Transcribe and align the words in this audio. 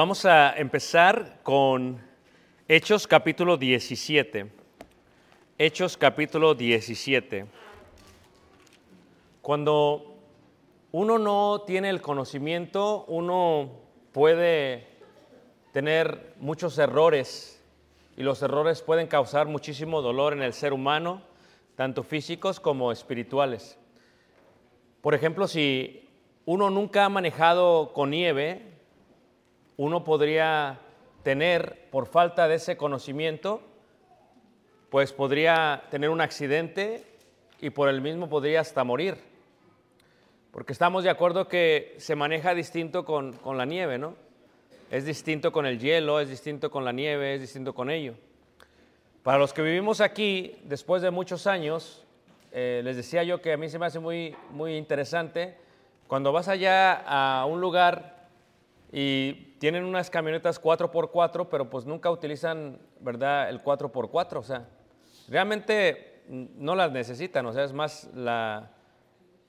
vamos 0.00 0.24
a 0.24 0.54
empezar 0.56 1.40
con 1.42 2.00
Hechos 2.66 3.06
capítulo 3.06 3.58
17. 3.58 4.50
Hechos 5.58 5.98
capítulo 5.98 6.54
17. 6.54 7.44
Cuando 9.42 10.16
uno 10.90 11.18
no 11.18 11.64
tiene 11.66 11.90
el 11.90 12.00
conocimiento, 12.00 13.04
uno 13.08 13.72
puede 14.12 14.86
tener 15.74 16.32
muchos 16.40 16.78
errores 16.78 17.62
y 18.16 18.22
los 18.22 18.40
errores 18.40 18.80
pueden 18.80 19.06
causar 19.06 19.48
muchísimo 19.48 20.00
dolor 20.00 20.32
en 20.32 20.40
el 20.40 20.54
ser 20.54 20.72
humano, 20.72 21.20
tanto 21.76 22.04
físicos 22.04 22.58
como 22.58 22.90
espirituales. 22.90 23.78
Por 25.02 25.12
ejemplo, 25.14 25.46
si 25.46 26.08
uno 26.46 26.70
nunca 26.70 27.04
ha 27.04 27.10
manejado 27.10 27.92
con 27.92 28.08
nieve, 28.08 28.69
uno 29.80 30.04
podría 30.04 30.78
tener, 31.22 31.88
por 31.90 32.04
falta 32.04 32.48
de 32.48 32.56
ese 32.56 32.76
conocimiento, 32.76 33.62
pues 34.90 35.14
podría 35.14 35.84
tener 35.90 36.10
un 36.10 36.20
accidente 36.20 37.02
y 37.62 37.70
por 37.70 37.88
el 37.88 38.02
mismo 38.02 38.28
podría 38.28 38.60
hasta 38.60 38.84
morir. 38.84 39.16
Porque 40.50 40.74
estamos 40.74 41.02
de 41.02 41.08
acuerdo 41.08 41.48
que 41.48 41.94
se 41.96 42.14
maneja 42.14 42.54
distinto 42.54 43.06
con, 43.06 43.32
con 43.32 43.56
la 43.56 43.64
nieve, 43.64 43.96
¿no? 43.96 44.16
Es 44.90 45.06
distinto 45.06 45.50
con 45.50 45.64
el 45.64 45.78
hielo, 45.78 46.20
es 46.20 46.28
distinto 46.28 46.70
con 46.70 46.84
la 46.84 46.92
nieve, 46.92 47.36
es 47.36 47.40
distinto 47.40 47.72
con 47.72 47.88
ello. 47.88 48.16
Para 49.22 49.38
los 49.38 49.54
que 49.54 49.62
vivimos 49.62 50.02
aquí, 50.02 50.56
después 50.64 51.00
de 51.00 51.10
muchos 51.10 51.46
años, 51.46 52.04
eh, 52.52 52.82
les 52.84 52.96
decía 52.96 53.22
yo 53.22 53.40
que 53.40 53.54
a 53.54 53.56
mí 53.56 53.70
se 53.70 53.78
me 53.78 53.86
hace 53.86 53.98
muy, 53.98 54.36
muy 54.50 54.76
interesante, 54.76 55.56
cuando 56.06 56.32
vas 56.32 56.48
allá 56.48 57.02
a 57.06 57.46
un 57.46 57.62
lugar 57.62 58.19
y 58.92 59.54
tienen 59.58 59.84
unas 59.84 60.10
camionetas 60.10 60.60
4x4, 60.60 61.48
pero 61.50 61.70
pues 61.70 61.84
nunca 61.84 62.10
utilizan, 62.10 62.78
¿verdad?, 63.00 63.48
el 63.48 63.62
4x4, 63.62 64.36
o 64.36 64.42
sea, 64.42 64.68
realmente 65.28 66.22
no 66.28 66.74
las 66.74 66.90
necesitan, 66.90 67.46
o 67.46 67.52
sea, 67.52 67.64
es 67.64 67.72
más 67.72 68.10
la, 68.14 68.72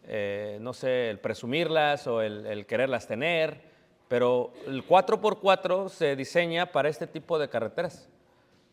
eh, 0.04 0.58
no 0.62 0.74
sé, 0.74 1.10
el 1.10 1.20
presumirlas 1.20 2.08
o 2.08 2.22
el, 2.22 2.46
el 2.46 2.66
quererlas 2.66 3.08
tener, 3.08 3.62
pero 4.08 4.52
el 4.68 4.86
4x4 4.86 5.90
se 5.90 6.16
diseña 6.16 6.72
para 6.72 6.90
este 6.90 7.08
tipo 7.08 7.40
de 7.40 7.50
carreteras. 7.50 8.10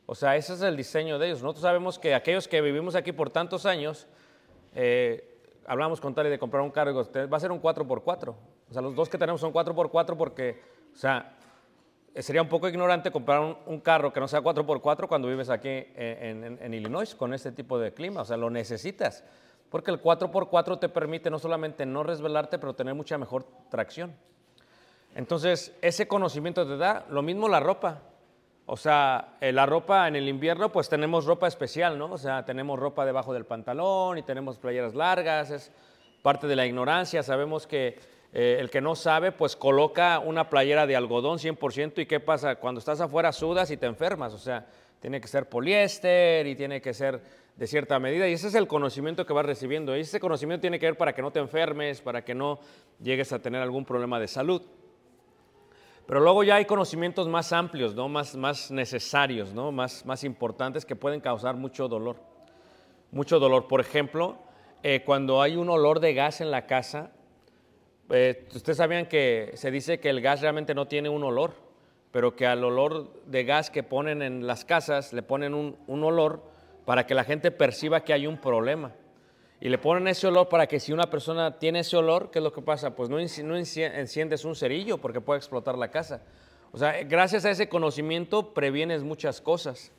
O 0.05 0.15
sea, 0.15 0.37
ese 0.37 0.55
es 0.55 0.63
el 0.63 0.77
diseño 0.77 1.19
de 1.19 1.27
ellos. 1.27 1.43
Nosotros 1.43 1.63
sabemos 1.63 1.99
que 1.99 2.15
aquellos 2.15 2.49
que 2.49 2.61
vivimos 2.61 2.95
aquí 2.95 3.13
por 3.13 3.31
tantos 3.31 3.67
años, 3.67 4.07
eh, 4.75 5.39
hablamos 5.67 6.01
con 6.01 6.15
Tali 6.15 6.31
de 6.31 6.39
comprar 6.39 6.63
un 6.63 6.71
carro 6.71 6.91
y 6.91 6.95
digo, 6.95 7.29
va 7.29 7.37
a 7.37 7.41
ser 7.41 7.53
un 7.53 7.61
4x4. 7.61 8.35
O 8.71 8.73
sea, 8.73 8.83
los 8.83 8.95
dos 8.95 9.09
que 9.09 9.19
tenemos 9.19 9.41
son 9.41 9.53
4x4 9.53 10.17
porque, 10.17 10.61
o 10.93 10.97
sea, 10.97 11.35
sería 12.15 12.43
un 12.43 12.49
poco 12.49 12.69
ignorante 12.69 13.11
comprar 13.11 13.41
un, 13.41 13.57
un 13.67 13.81
carro 13.81 14.13
que 14.13 14.21
no 14.21 14.29
sea 14.29 14.41
4x4 14.43 15.07
cuando 15.09 15.29
vives 15.29 15.49
aquí 15.51 15.69
en, 15.69 16.45
en- 16.45 16.59
en 16.61 16.75
Illinois 16.75 17.15
con 17.15 17.33
este 17.33 17.53
tipo 17.53 17.79
de 17.79 17.93
clima. 17.95 18.23
O 18.23 18.25
sea, 18.25 18.37
lo 18.37 18.51
necesitas. 18.51 19.25
Porque 19.71 19.91
el 19.91 20.01
4x4 20.03 20.79
te 20.81 20.89
permite 20.89 21.31
no 21.31 21.39
solamente 21.39 21.85
no 21.87 22.03
resbalarte, 22.03 22.59
pero 22.59 22.75
tener 22.75 22.95
mucha 22.95 23.19
mejor 23.19 23.45
tracción. 23.71 24.15
Entonces, 25.15 25.75
ese 25.83 26.07
conocimiento 26.07 26.67
te 26.67 26.77
da, 26.77 27.05
lo 27.11 27.23
mismo 27.23 27.49
la 27.49 27.61
ropa. 27.61 28.03
O 28.67 28.77
sea, 28.77 29.37
eh, 29.41 29.51
la 29.53 29.65
ropa 29.65 30.07
en 30.09 30.17
el 30.17 30.29
invierno, 30.29 30.71
pues 30.71 30.89
tenemos 30.89 31.25
ropa 31.25 31.49
especial, 31.49 31.99
¿no? 31.99 32.13
O 32.13 32.19
sea, 32.19 32.45
tenemos 32.45 32.79
ropa 32.79 33.07
debajo 33.07 33.33
del 33.33 33.47
pantalón 33.47 34.19
y 34.19 34.23
tenemos 34.23 34.59
playeras 34.59 34.95
largas, 34.95 35.51
es 35.51 35.73
parte 36.23 36.47
de 36.47 36.55
la 36.57 36.67
ignorancia. 36.67 37.23
Sabemos 37.23 37.67
que 37.67 37.99
eh, 38.33 38.59
el 38.61 38.69
que 38.71 38.81
no 38.81 38.95
sabe, 38.95 39.33
pues 39.33 39.57
coloca 39.57 40.19
una 40.19 40.51
playera 40.51 40.87
de 40.87 40.97
algodón 40.97 41.39
100% 41.39 42.03
y 42.03 42.07
¿qué 42.07 42.21
pasa? 42.21 42.57
Cuando 42.57 42.79
estás 42.79 43.01
afuera 43.01 43.33
sudas 43.33 43.71
y 43.71 43.77
te 43.77 43.87
enfermas, 43.87 44.35
o 44.35 44.39
sea, 44.39 44.67
tiene 45.01 45.21
que 45.21 45.29
ser 45.29 45.49
poliéster 45.49 46.47
y 46.47 46.55
tiene 46.55 46.81
que 46.81 46.93
ser 46.93 47.21
de 47.57 47.67
cierta 47.67 47.99
medida 47.99 48.29
y 48.29 48.35
ese 48.35 48.49
es 48.49 48.55
el 48.55 48.69
conocimiento 48.69 49.25
que 49.27 49.33
vas 49.33 49.47
recibiendo. 49.47 49.97
Y 49.97 50.01
ese 50.01 50.21
conocimiento 50.21 50.61
tiene 50.61 50.79
que 50.79 50.87
ver 50.87 50.97
para 50.97 51.15
que 51.15 51.23
no 51.23 51.31
te 51.31 51.41
enfermes, 51.41 52.01
para 52.01 52.25
que 52.25 52.35
no 52.35 52.61
llegues 53.03 53.33
a 53.33 53.41
tener 53.41 53.63
algún 53.63 53.85
problema 53.85 54.21
de 54.21 54.29
salud. 54.29 54.63
Pero 56.07 56.21
luego 56.21 56.43
ya 56.43 56.57
hay 56.57 56.65
conocimientos 56.65 57.29
más 57.29 57.53
amplios, 57.53 57.95
¿no? 57.95 58.09
más, 58.09 58.35
más 58.35 58.71
necesarios, 58.71 59.53
¿no? 59.53 59.73
más, 59.73 60.07
más 60.07 60.25
importantes 60.25 60.87
que 60.87 60.97
pueden 60.97 61.21
causar 61.21 61.57
mucho 61.57 61.89
dolor. 61.89 62.17
Mucho 63.11 63.39
dolor. 63.39 63.69
Por 63.69 63.81
ejemplo, 63.81 64.39
eh, 64.83 65.03
cuando 65.05 65.43
hay 65.43 65.57
un 65.57 65.69
olor 65.69 66.01
de 66.01 66.15
gas 66.15 66.41
en 66.41 66.51
la 66.51 66.67
casa, 66.67 67.11
eh, 68.11 68.47
ustedes 68.55 68.79
sabían 68.79 69.07
que 69.07 69.53
se 69.55 69.71
dice 69.71 70.01
que 70.01 70.11
el 70.11 70.21
gas 70.21 70.41
realmente 70.41 70.75
no 70.75 70.87
tiene 70.87 71.09
un 71.09 71.23
olor, 71.25 71.53
pero 72.11 72.35
que 72.35 72.47
al 72.47 72.65
olor 72.65 73.23
de 73.27 73.45
gas 73.45 73.71
que 73.71 73.83
ponen 73.83 74.23
en 74.23 74.47
las 74.47 74.65
casas 74.65 75.13
le 75.13 75.23
ponen 75.23 75.55
un, 75.55 75.77
olor 76.05 76.43
para 76.87 77.07
que 77.07 77.15
la 77.15 77.25
gente 77.25 77.51
perciba 77.51 78.05
que 78.05 78.13
hay 78.13 78.27
un 78.27 78.39
problema. 78.39 78.95
Y 79.61 79.69
le 79.69 79.79
ponen 79.79 80.09
ese 80.09 80.27
olor 80.27 80.49
para 80.49 80.67
que 80.67 80.81
si 80.81 80.93
una 80.93 81.11
persona 81.11 81.59
tiene 81.59 81.81
ese 81.81 81.97
olor, 81.97 82.31
¿qué 82.31 82.39
es 82.39 82.43
lo 82.43 82.53
que 82.53 82.63
pasa? 82.63 82.95
Pues 82.95 83.11
no, 83.11 83.17
no 83.17 83.23
enci- 83.59 83.93
enciendes 83.95 84.45
un 84.45 84.55
cerillo 84.55 84.99
porque 84.99 85.21
puede 85.21 85.39
explotar 85.39 85.77
la 85.77 85.91
casa. 85.91 86.23
O 86.73 86.79
sea, 86.79 87.03
gracias 87.03 87.45
a 87.45 87.51
ese 87.51 87.69
conocimiento 87.69 88.55
previenes 88.55 89.03
muchas 89.03 89.41
cosas. 89.41 89.91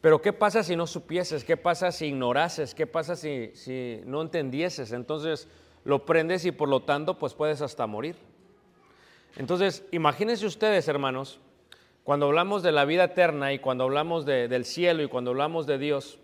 Pero 0.00 0.20
¿qué 0.20 0.32
pasa 0.32 0.64
si 0.64 0.74
no 0.74 0.86
supieses? 0.88 1.44
¿Qué 1.44 1.56
pasa 1.56 1.92
si 1.92 2.06
ignorases? 2.06 2.74
¿Qué 2.74 2.88
pasa 2.88 3.14
si 3.14 3.52
no 4.04 4.20
entendieses? 4.20 4.92
Entonces, 4.92 5.48
lo 5.84 6.04
prendes 6.04 6.44
y 6.44 6.52
por 6.52 6.68
lo 6.68 6.80
tanto 6.80 7.18
pues 7.18 7.34
puedes 7.34 7.60
hasta 7.62 7.86
morir. 7.86 8.16
Entonces, 9.36 9.84
imagínense 9.92 10.46
ustedes, 10.46 10.88
hermanos, 10.88 11.40
cuando 12.04 12.26
hablamos 12.26 12.62
de 12.62 12.72
la 12.72 12.84
vida 12.84 13.04
eterna 13.04 13.52
y 13.52 13.58
cuando 13.58 13.84
hablamos 13.84 14.26
de- 14.26 14.48
del 14.48 14.64
cielo 14.64 15.02
y 15.02 15.08
cuando 15.08 15.30
hablamos 15.30 15.66
de 15.66 15.78
Dios, 15.78 16.18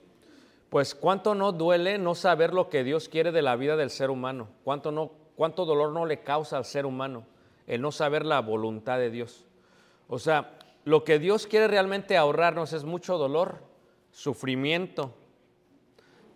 pues 0.68 0.94
cuánto 0.94 1.34
no 1.34 1.52
duele 1.52 1.98
no 1.98 2.14
saber 2.14 2.52
lo 2.52 2.68
que 2.68 2.84
Dios 2.84 3.08
quiere 3.08 3.32
de 3.32 3.42
la 3.42 3.56
vida 3.56 3.76
del 3.76 3.90
ser 3.90 4.10
humano, 4.10 4.48
cuánto, 4.64 4.92
no, 4.92 5.12
cuánto 5.36 5.64
dolor 5.64 5.92
no 5.92 6.04
le 6.04 6.20
causa 6.20 6.58
al 6.58 6.64
ser 6.64 6.84
humano 6.84 7.24
el 7.66 7.80
no 7.80 7.92
saber 7.92 8.26
la 8.26 8.40
voluntad 8.40 8.98
de 8.98 9.10
Dios. 9.10 9.46
O 10.08 10.18
sea, 10.18 10.58
lo 10.84 11.04
que 11.04 11.18
Dios 11.18 11.46
quiere 11.46 11.68
realmente 11.68 12.16
ahorrarnos 12.16 12.72
es 12.72 12.84
mucho 12.84 13.16
dolor, 13.18 13.58
sufrimiento, 14.10 15.14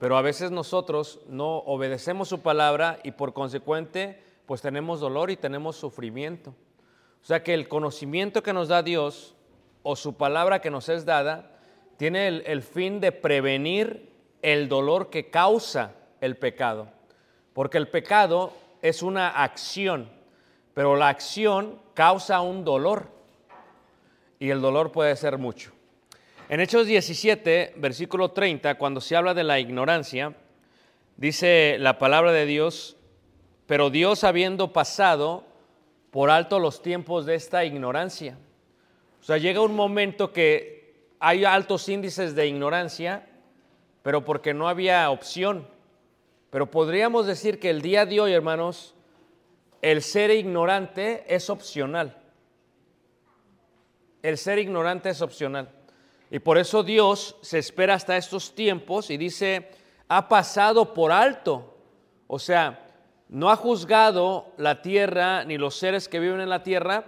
pero 0.02 0.16
a 0.16 0.22
veces 0.22 0.50
nosotros 0.50 1.20
no 1.28 1.58
obedecemos 1.58 2.28
su 2.28 2.40
palabra 2.40 2.99
y 3.04 3.12
por 3.12 3.32
consecuente 3.32 4.20
pues 4.46 4.60
tenemos 4.60 4.99
dolor 4.99 5.31
y 5.31 5.37
tenemos 5.37 5.76
sufrimiento. 5.76 6.56
O 7.22 7.25
sea 7.25 7.44
que 7.44 7.54
el 7.54 7.69
conocimiento 7.69 8.43
que 8.43 8.52
nos 8.52 8.66
da 8.66 8.82
Dios 8.82 9.37
o 9.84 9.94
su 9.94 10.16
palabra 10.16 10.60
que 10.60 10.72
nos 10.72 10.88
es 10.88 11.04
dada 11.04 11.52
tiene 11.99 12.26
el, 12.26 12.43
el 12.46 12.62
fin 12.62 12.99
de 12.99 13.12
prevenir 13.12 14.10
el 14.43 14.69
dolor 14.69 15.08
que 15.08 15.31
causa 15.31 15.93
el 16.20 16.37
pecado. 16.37 16.88
Porque 17.52 17.78
el 17.78 17.87
pecado 17.87 18.52
es 18.82 19.04
una 19.04 19.28
acción, 19.28 20.10
pero 20.75 20.96
la 20.96 21.10
acción 21.10 21.78
causa 21.94 22.40
un 22.40 22.64
dolor 22.64 23.06
y 24.40 24.50
el 24.50 24.60
dolor 24.60 24.90
puede 24.90 25.14
ser 25.14 25.38
mucho. 25.38 25.70
En 26.52 26.60
Hechos 26.60 26.87
17, 26.87 27.72
versículo 27.76 28.32
30, 28.32 28.75
cuando 28.75 29.00
se 29.00 29.16
habla 29.16 29.32
de 29.32 29.43
la 29.43 29.58
ignorancia, 29.58 30.34
dice 31.16 31.78
la 31.78 31.96
palabra 31.96 32.31
de 32.31 32.44
Dios, 32.44 32.99
pero 33.64 33.88
Dios 33.88 34.22
habiendo 34.22 34.70
pasado 34.70 35.44
por 36.10 36.28
alto 36.28 36.58
los 36.58 36.82
tiempos 36.82 37.25
de 37.25 37.37
esta 37.37 37.64
ignorancia. 37.64 38.37
O 39.22 39.25
sea, 39.25 39.38
llega 39.38 39.62
un 39.62 39.75
momento 39.75 40.34
que 40.34 40.94
hay 41.20 41.46
altos 41.46 41.88
índices 41.88 42.34
de 42.34 42.46
ignorancia, 42.49 43.26
pero 44.02 44.22
porque 44.22 44.52
no 44.52 44.69
había 44.69 45.08
opción. 45.08 45.66
Pero 46.50 46.70
podríamos 46.70 47.26
decir 47.26 47.60
que 47.60 47.70
el 47.70 47.81
día 47.81 48.04
de 48.04 48.20
hoy, 48.20 48.34
hermanos, 48.34 48.94
el 49.81 50.02
ser 50.02 50.31
ignorante 50.31 51.25
es 51.34 51.49
opcional. 51.49 52.14
El 54.22 54.37
ser 54.37 54.58
ignorante 54.58 55.08
es 55.08 55.22
opcional. 55.22 55.70
Y 56.32 56.38
por 56.38 56.56
eso 56.56 56.82
Dios 56.82 57.37
se 57.43 57.58
espera 57.58 57.93
hasta 57.93 58.17
estos 58.17 58.55
tiempos 58.55 59.11
y 59.11 59.19
dice, 59.19 59.69
ha 60.08 60.31
pasado 60.31 60.94
por 60.94 61.12
alto. 61.12 61.76
O 62.26 62.38
sea, 62.38 62.87
no 63.29 63.50
ha 63.50 63.56
juzgado 63.56 64.46
la 64.56 64.81
tierra 64.81 65.44
ni 65.44 65.58
los 65.58 65.76
seres 65.76 66.08
que 66.08 66.20
viven 66.20 66.40
en 66.40 66.49
la 66.49 66.62
tierra. 66.62 67.05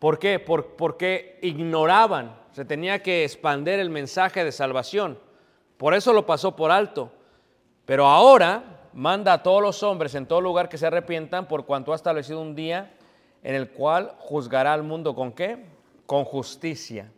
¿Por 0.00 0.18
qué? 0.18 0.40
Por- 0.40 0.74
porque 0.74 1.38
ignoraban. 1.42 2.36
Se 2.50 2.64
tenía 2.64 3.04
que 3.04 3.22
expander 3.22 3.78
el 3.78 3.88
mensaje 3.88 4.42
de 4.42 4.50
salvación. 4.50 5.16
Por 5.76 5.94
eso 5.94 6.12
lo 6.12 6.26
pasó 6.26 6.56
por 6.56 6.72
alto. 6.72 7.12
Pero 7.84 8.06
ahora 8.06 8.88
manda 8.92 9.32
a 9.32 9.42
todos 9.44 9.62
los 9.62 9.84
hombres 9.84 10.16
en 10.16 10.26
todo 10.26 10.40
lugar 10.40 10.68
que 10.68 10.76
se 10.76 10.88
arrepientan 10.88 11.46
por 11.46 11.66
cuanto 11.66 11.92
ha 11.92 11.96
establecido 11.96 12.40
un 12.40 12.56
día 12.56 12.92
en 13.44 13.54
el 13.54 13.70
cual 13.70 14.12
juzgará 14.18 14.72
al 14.72 14.82
mundo 14.82 15.14
con 15.14 15.30
qué? 15.30 15.66
Con 16.04 16.24
justicia. 16.24 17.12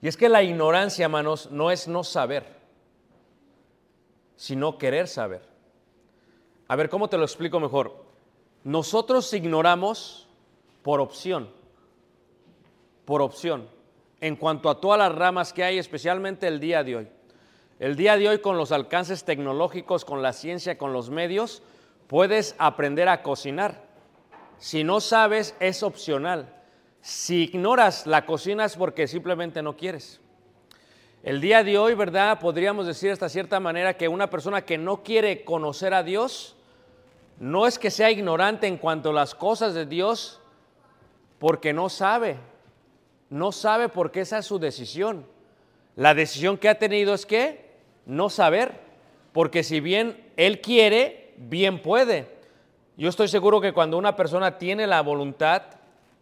Y 0.00 0.08
es 0.08 0.16
que 0.16 0.28
la 0.28 0.42
ignorancia, 0.42 1.04
hermanos, 1.04 1.50
no 1.50 1.70
es 1.70 1.88
no 1.88 2.04
saber, 2.04 2.44
sino 4.36 4.78
querer 4.78 5.08
saber. 5.08 5.42
A 6.68 6.76
ver, 6.76 6.88
¿cómo 6.88 7.08
te 7.08 7.18
lo 7.18 7.24
explico 7.24 7.58
mejor? 7.58 8.04
Nosotros 8.62 9.32
ignoramos 9.32 10.28
por 10.82 11.00
opción, 11.00 11.50
por 13.04 13.22
opción, 13.22 13.68
en 14.20 14.36
cuanto 14.36 14.70
a 14.70 14.80
todas 14.80 14.98
las 14.98 15.14
ramas 15.14 15.52
que 15.52 15.64
hay, 15.64 15.78
especialmente 15.78 16.46
el 16.46 16.60
día 16.60 16.84
de 16.84 16.96
hoy. 16.96 17.08
El 17.78 17.96
día 17.96 18.16
de 18.16 18.28
hoy 18.28 18.40
con 18.40 18.56
los 18.56 18.72
alcances 18.72 19.24
tecnológicos, 19.24 20.04
con 20.04 20.22
la 20.22 20.32
ciencia, 20.32 20.78
con 20.78 20.92
los 20.92 21.10
medios, 21.10 21.62
puedes 22.08 22.54
aprender 22.58 23.08
a 23.08 23.22
cocinar. 23.22 23.86
Si 24.58 24.82
no 24.82 25.00
sabes, 25.00 25.54
es 25.60 25.82
opcional. 25.82 26.57
Si 27.00 27.44
ignoras 27.44 28.06
la 28.06 28.26
cocina 28.26 28.64
es 28.64 28.76
porque 28.76 29.06
simplemente 29.06 29.62
no 29.62 29.76
quieres. 29.76 30.20
El 31.22 31.40
día 31.40 31.64
de 31.64 31.78
hoy, 31.78 31.94
¿verdad? 31.94 32.38
Podríamos 32.38 32.86
decir 32.86 33.10
hasta 33.10 33.28
cierta 33.28 33.60
manera 33.60 33.96
que 33.96 34.08
una 34.08 34.30
persona 34.30 34.62
que 34.62 34.78
no 34.78 35.02
quiere 35.02 35.44
conocer 35.44 35.92
a 35.94 36.02
Dios, 36.02 36.56
no 37.40 37.66
es 37.66 37.78
que 37.78 37.90
sea 37.90 38.10
ignorante 38.10 38.66
en 38.66 38.76
cuanto 38.76 39.10
a 39.10 39.12
las 39.12 39.34
cosas 39.34 39.74
de 39.74 39.86
Dios, 39.86 40.40
porque 41.38 41.72
no 41.72 41.88
sabe. 41.88 42.36
No 43.30 43.52
sabe 43.52 43.88
porque 43.88 44.20
esa 44.20 44.38
es 44.38 44.46
su 44.46 44.58
decisión. 44.58 45.26
La 45.96 46.14
decisión 46.14 46.56
que 46.56 46.68
ha 46.68 46.78
tenido 46.78 47.14
es 47.14 47.26
que 47.26 47.68
no 48.06 48.30
saber, 48.30 48.80
porque 49.32 49.62
si 49.62 49.80
bien 49.80 50.32
él 50.36 50.60
quiere, 50.60 51.34
bien 51.36 51.82
puede. 51.82 52.28
Yo 52.96 53.08
estoy 53.08 53.28
seguro 53.28 53.60
que 53.60 53.72
cuando 53.72 53.98
una 53.98 54.16
persona 54.16 54.58
tiene 54.58 54.86
la 54.86 55.02
voluntad, 55.02 55.62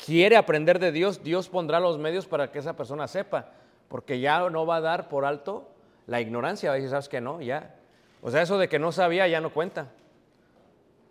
quiere 0.05 0.37
aprender 0.37 0.79
de 0.79 0.93
Dios, 0.93 1.23
Dios 1.23 1.49
pondrá 1.49 1.81
los 1.81 1.99
medios 1.99 2.27
para 2.27 2.51
que 2.51 2.59
esa 2.59 2.77
persona 2.77 3.09
sepa, 3.09 3.53
porque 3.89 4.21
ya 4.21 4.49
no 4.51 4.67
va 4.67 4.77
a 4.77 4.81
dar 4.81 5.09
por 5.09 5.25
alto 5.25 5.69
la 6.07 6.21
ignorancia. 6.21 6.71
A 6.71 6.75
veces 6.75 6.91
sabes 6.91 7.09
que 7.09 7.21
no, 7.21 7.41
ya. 7.41 7.75
O 8.23 8.31
sea, 8.31 8.43
eso 8.43 8.59
de 8.59 8.69
que 8.69 8.79
no 8.79 8.93
sabía 8.93 9.29
ya 9.29 9.41
no 9.41 9.51
cuenta. 9.51 9.89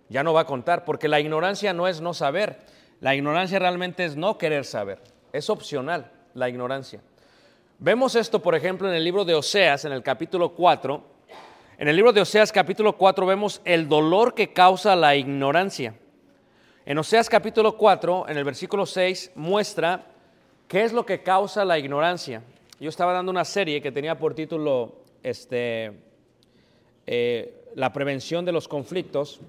Ya 0.10 0.24
no 0.24 0.34
va 0.34 0.42
a 0.42 0.46
contar, 0.46 0.86
porque 0.86 1.08
la 1.08 1.20
ignorancia 1.20 1.74
no 1.74 1.88
es 1.88 2.02
no 2.02 2.14
saber. 2.14 2.60
La 3.02 3.16
ignorancia 3.16 3.60
realmente 3.60 4.06
es 4.06 4.16
no 4.16 4.38
querer 4.38 4.66
saber. 4.66 5.00
Es 5.34 5.50
opcional 5.50 6.12
la 6.34 6.50
ignorancia. 6.50 7.02
Vemos 7.80 8.16
esto, 8.16 8.42
por 8.42 8.56
ejemplo, 8.56 8.88
en 8.88 8.96
el 8.96 9.04
libro 9.04 9.26
de 9.26 9.36
Oseas, 9.36 9.86
en 9.86 9.92
el 9.92 10.04
capítulo 10.04 10.54
4. 10.54 11.04
En 11.78 11.88
el 11.88 11.96
libro 11.96 12.14
de 12.14 12.22
Oseas, 12.22 12.52
capítulo 12.52 12.96
4, 12.96 13.26
vemos 13.26 13.62
el 13.66 13.90
dolor 13.90 14.34
que 14.34 14.54
causa 14.54 14.96
la 14.96 15.16
ignorancia. 15.16 15.96
En 16.88 17.00
Oseas, 17.00 17.30
capítulo 17.30 17.78
4, 17.78 18.30
en 18.30 18.38
el 18.38 18.44
versículo 18.44 18.86
6, 18.86 19.32
muestra 19.34 20.06
qué 20.68 20.84
es 20.84 20.94
lo 20.94 21.04
que 21.04 21.24
causa 21.24 21.66
la 21.66 21.80
ignorancia. 21.80 22.44
Yo 22.80 22.90
estaba 22.90 23.12
dando 23.12 23.32
una 23.32 23.44
serie 23.44 23.82
que 23.82 23.92
tenía 23.92 24.20
por 24.20 24.36
título 24.36 24.94
este, 25.24 25.94
eh, 27.08 27.72
La 27.74 27.92
prevención 27.92 28.46
de 28.46 28.52
los 28.52 28.68
conflictos 28.68 29.40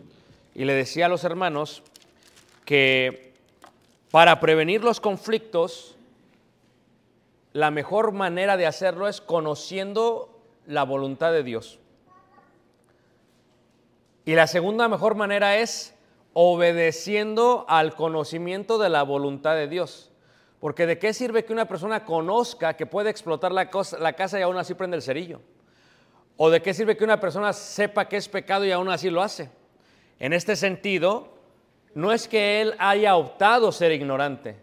y 0.54 0.64
le 0.64 0.72
decía 0.72 1.06
a 1.06 1.08
los 1.10 1.24
hermanos 1.24 1.82
que 2.64 3.34
para 4.10 4.40
prevenir 4.40 4.82
los 4.82 4.98
conflictos, 4.98 5.94
la 7.52 7.70
mejor 7.70 8.12
manera 8.12 8.56
de 8.56 8.64
hacerlo 8.64 9.08
es 9.08 9.20
conociendo 9.20 10.40
la 10.66 10.84
voluntad 10.84 11.32
de 11.32 11.42
Dios. 11.42 11.80
Y 14.24 14.34
la 14.36 14.46
segunda 14.46 14.88
mejor 14.88 15.16
manera 15.16 15.58
es 15.58 15.95
obedeciendo 16.38 17.64
al 17.66 17.94
conocimiento 17.94 18.76
de 18.76 18.90
la 18.90 19.02
voluntad 19.04 19.54
de 19.54 19.68
Dios. 19.68 20.12
Porque 20.60 20.86
de 20.86 20.98
qué 20.98 21.14
sirve 21.14 21.46
que 21.46 21.52
una 21.54 21.66
persona 21.66 22.04
conozca 22.04 22.76
que 22.76 22.84
puede 22.84 23.08
explotar 23.08 23.52
la, 23.52 23.70
casa 23.70 24.38
y 24.38 24.42
aún 24.42 24.58
así 24.58 24.74
prende 24.74 24.98
el 24.98 25.02
cerillo. 25.02 25.40
O 26.36 26.50
de 26.50 26.60
qué 26.60 26.74
sirve 26.74 26.94
que 26.94 27.04
una 27.04 27.18
persona 27.18 27.54
sepa 27.54 28.06
que 28.06 28.18
es 28.18 28.28
pecado 28.28 28.66
y 28.66 28.70
aún 28.70 28.90
así 28.90 29.08
lo 29.08 29.22
hace. 29.22 29.48
En 30.18 30.34
este 30.34 30.56
sentido, 30.56 31.38
no 31.94 32.12
es 32.12 32.28
que 32.28 32.60
él 32.60 32.74
haya 32.80 33.16
optado 33.16 33.72
ser 33.72 33.92
ignorante. 33.92 34.58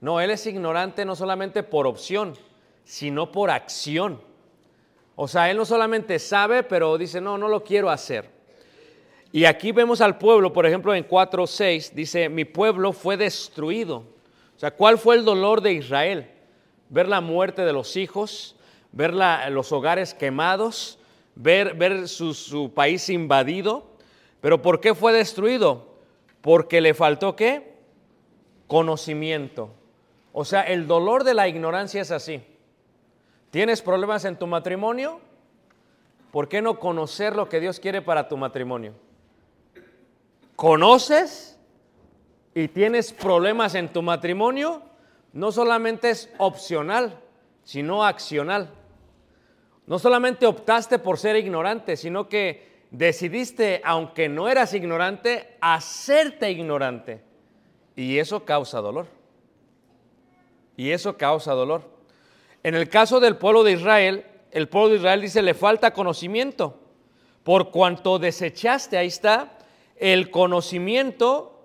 No, 0.00 0.18
él 0.18 0.30
es 0.30 0.46
ignorante 0.46 1.04
no 1.04 1.14
solamente 1.14 1.62
por 1.62 1.86
opción, 1.86 2.32
sino 2.84 3.30
por 3.30 3.50
acción. 3.50 4.22
O 5.14 5.28
sea, 5.28 5.50
él 5.50 5.58
no 5.58 5.66
solamente 5.66 6.18
sabe, 6.18 6.62
pero 6.62 6.96
dice, 6.96 7.20
no, 7.20 7.36
no 7.36 7.48
lo 7.48 7.62
quiero 7.62 7.90
hacer. 7.90 8.37
Y 9.30 9.44
aquí 9.44 9.72
vemos 9.72 10.00
al 10.00 10.16
pueblo, 10.16 10.52
por 10.52 10.64
ejemplo, 10.64 10.94
en 10.94 11.06
4.6, 11.06 11.92
dice, 11.92 12.28
mi 12.28 12.44
pueblo 12.44 12.92
fue 12.92 13.16
destruido. 13.16 13.98
O 14.56 14.58
sea, 14.58 14.70
¿cuál 14.70 14.98
fue 14.98 15.16
el 15.16 15.24
dolor 15.24 15.60
de 15.60 15.74
Israel? 15.74 16.30
Ver 16.88 17.08
la 17.08 17.20
muerte 17.20 17.62
de 17.62 17.72
los 17.72 17.96
hijos, 17.96 18.56
ver 18.90 19.12
los 19.12 19.70
hogares 19.70 20.14
quemados, 20.14 20.98
ver, 21.34 21.74
ver 21.74 22.08
su, 22.08 22.32
su 22.32 22.72
país 22.72 23.08
invadido. 23.10 23.86
Pero 24.40 24.62
¿por 24.62 24.80
qué 24.80 24.94
fue 24.94 25.12
destruido? 25.12 25.86
Porque 26.40 26.80
le 26.80 26.94
faltó 26.94 27.36
qué? 27.36 27.74
Conocimiento. 28.66 29.70
O 30.32 30.44
sea, 30.44 30.62
el 30.62 30.86
dolor 30.86 31.24
de 31.24 31.34
la 31.34 31.48
ignorancia 31.48 32.00
es 32.00 32.10
así. 32.10 32.42
¿Tienes 33.50 33.82
problemas 33.82 34.24
en 34.24 34.36
tu 34.36 34.46
matrimonio? 34.46 35.20
¿Por 36.30 36.48
qué 36.48 36.62
no 36.62 36.78
conocer 36.78 37.36
lo 37.36 37.48
que 37.48 37.60
Dios 37.60 37.78
quiere 37.80 38.02
para 38.02 38.28
tu 38.28 38.36
matrimonio? 38.36 38.94
¿Conoces 40.58 41.56
y 42.52 42.66
tienes 42.66 43.12
problemas 43.12 43.76
en 43.76 43.92
tu 43.92 44.02
matrimonio? 44.02 44.82
No 45.32 45.52
solamente 45.52 46.10
es 46.10 46.34
opcional, 46.38 47.20
sino 47.62 48.04
accional. 48.04 48.68
No 49.86 50.00
solamente 50.00 50.46
optaste 50.46 50.98
por 50.98 51.16
ser 51.16 51.36
ignorante, 51.36 51.96
sino 51.96 52.28
que 52.28 52.82
decidiste, 52.90 53.80
aunque 53.84 54.28
no 54.28 54.48
eras 54.48 54.74
ignorante, 54.74 55.56
hacerte 55.60 56.50
ignorante. 56.50 57.22
Y 57.94 58.18
eso 58.18 58.44
causa 58.44 58.80
dolor. 58.80 59.06
Y 60.76 60.90
eso 60.90 61.16
causa 61.16 61.52
dolor. 61.52 61.82
En 62.64 62.74
el 62.74 62.88
caso 62.88 63.20
del 63.20 63.36
pueblo 63.36 63.62
de 63.62 63.74
Israel, 63.74 64.26
el 64.50 64.68
pueblo 64.68 64.88
de 64.88 64.96
Israel 64.96 65.20
dice, 65.20 65.40
le 65.40 65.54
falta 65.54 65.92
conocimiento. 65.92 66.80
Por 67.44 67.70
cuanto 67.70 68.18
desechaste, 68.18 68.98
ahí 68.98 69.06
está, 69.06 69.57
el 70.00 70.30
conocimiento, 70.30 71.60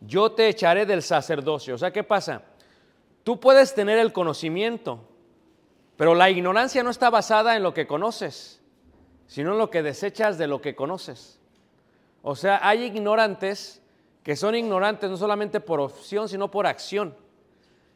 yo 0.00 0.32
te 0.32 0.48
echaré 0.48 0.86
del 0.86 1.02
sacerdocio. 1.02 1.74
O 1.74 1.78
sea, 1.78 1.92
¿qué 1.92 2.02
pasa? 2.02 2.42
Tú 3.24 3.40
puedes 3.40 3.74
tener 3.74 3.98
el 3.98 4.12
conocimiento, 4.12 5.00
pero 5.96 6.14
la 6.14 6.30
ignorancia 6.30 6.82
no 6.82 6.90
está 6.90 7.10
basada 7.10 7.56
en 7.56 7.62
lo 7.62 7.74
que 7.74 7.86
conoces, 7.86 8.60
sino 9.26 9.52
en 9.52 9.58
lo 9.58 9.70
que 9.70 9.82
desechas 9.82 10.38
de 10.38 10.46
lo 10.46 10.60
que 10.60 10.76
conoces. 10.76 11.38
O 12.22 12.36
sea, 12.36 12.60
hay 12.62 12.84
ignorantes 12.84 13.82
que 14.22 14.36
son 14.36 14.54
ignorantes 14.54 15.08
no 15.08 15.16
solamente 15.16 15.60
por 15.60 15.80
opción, 15.80 16.28
sino 16.28 16.50
por 16.50 16.66
acción. 16.66 17.14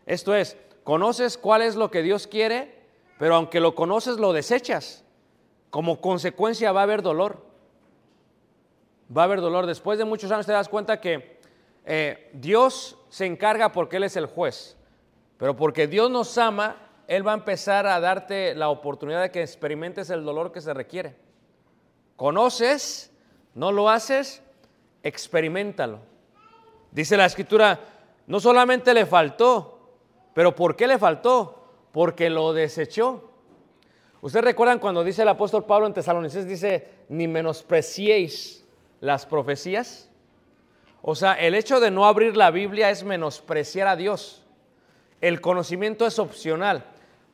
Esto 0.07 0.35
es, 0.35 0.57
conoces 0.85 1.37
cuál 1.37 1.63
es 1.63 1.77
lo 1.77 1.91
que 1.91 2.03
Dios 2.03 2.27
quiere, 2.27 2.81
pero 3.19 3.35
aunque 3.35 3.61
lo 3.61 3.75
conoces, 3.75 4.19
lo 4.19 4.33
desechas. 4.33 5.05
Como 5.71 6.01
consecuencia 6.01 6.73
va 6.73 6.81
a 6.81 6.85
haber 6.85 7.03
dolor. 7.03 7.50
Va 9.17 9.23
a 9.23 9.25
haber 9.25 9.41
dolor. 9.41 9.67
Después 9.67 9.99
de 9.99 10.05
muchos 10.05 10.31
años 10.31 10.47
te 10.47 10.53
das 10.53 10.69
cuenta 10.69 11.01
que 11.01 11.41
eh, 11.85 12.31
Dios 12.33 12.97
se 13.09 13.27
encarga 13.27 13.73
porque 13.73 13.97
Él 13.97 14.05
es 14.05 14.17
el 14.17 14.27
juez. 14.27 14.77
Pero 15.37 15.57
porque 15.57 15.87
Dios 15.87 16.11
nos 16.11 16.37
ama, 16.39 16.77
Él 17.09 17.27
va 17.27 17.33
a 17.33 17.37
empezar 17.37 17.87
a 17.87 17.99
darte 17.99 18.55
la 18.55 18.69
oportunidad 18.69 19.23
de 19.23 19.31
que 19.31 19.43
experimentes 19.43 20.11
el 20.11 20.25
dolor 20.25 20.53
que 20.53 20.61
se 20.61 20.75
requiere. 20.75 21.17
Conoces, 22.17 23.11
no 23.55 23.73
lo 23.73 23.89
haces, 23.89 24.43
experimentalo. 25.03 26.01
Dice 26.93 27.17
la 27.17 27.25
escritura, 27.25 27.81
no 28.27 28.39
solamente 28.39 28.93
le 28.95 29.07
faltó, 29.07 29.97
pero 30.35 30.55
¿por 30.55 30.77
qué 30.77 30.87
le 30.87 30.99
faltó? 30.99 31.65
Porque 31.93 32.31
lo 32.31 32.53
desechó. 32.53 33.31
Ustedes 34.21 34.45
recuerdan 34.45 34.79
cuando 34.79 35.03
dice 35.03 35.23
el 35.23 35.29
apóstol 35.29 35.65
Pablo 35.65 35.87
en 35.87 35.95
Tesalonicenses, 35.95 36.47
dice, 36.47 36.89
ni 37.09 37.27
menospreciéis 37.27 38.60
las 39.01 39.27
profecías. 39.27 40.11
O 41.03 41.15
sea, 41.15 41.35
el 41.35 41.55
hecho 41.55 41.81
de 41.81 41.91
no 41.91 42.07
abrir 42.07 42.37
la 42.37 42.51
Biblia 42.51 42.91
es 42.91 43.05
menospreciar 43.05 43.89
a 43.89 43.97
Dios. 43.97 44.45
El 45.21 45.41
conocimiento 45.41 46.07
es 46.07 46.19
opcional. 46.19 46.85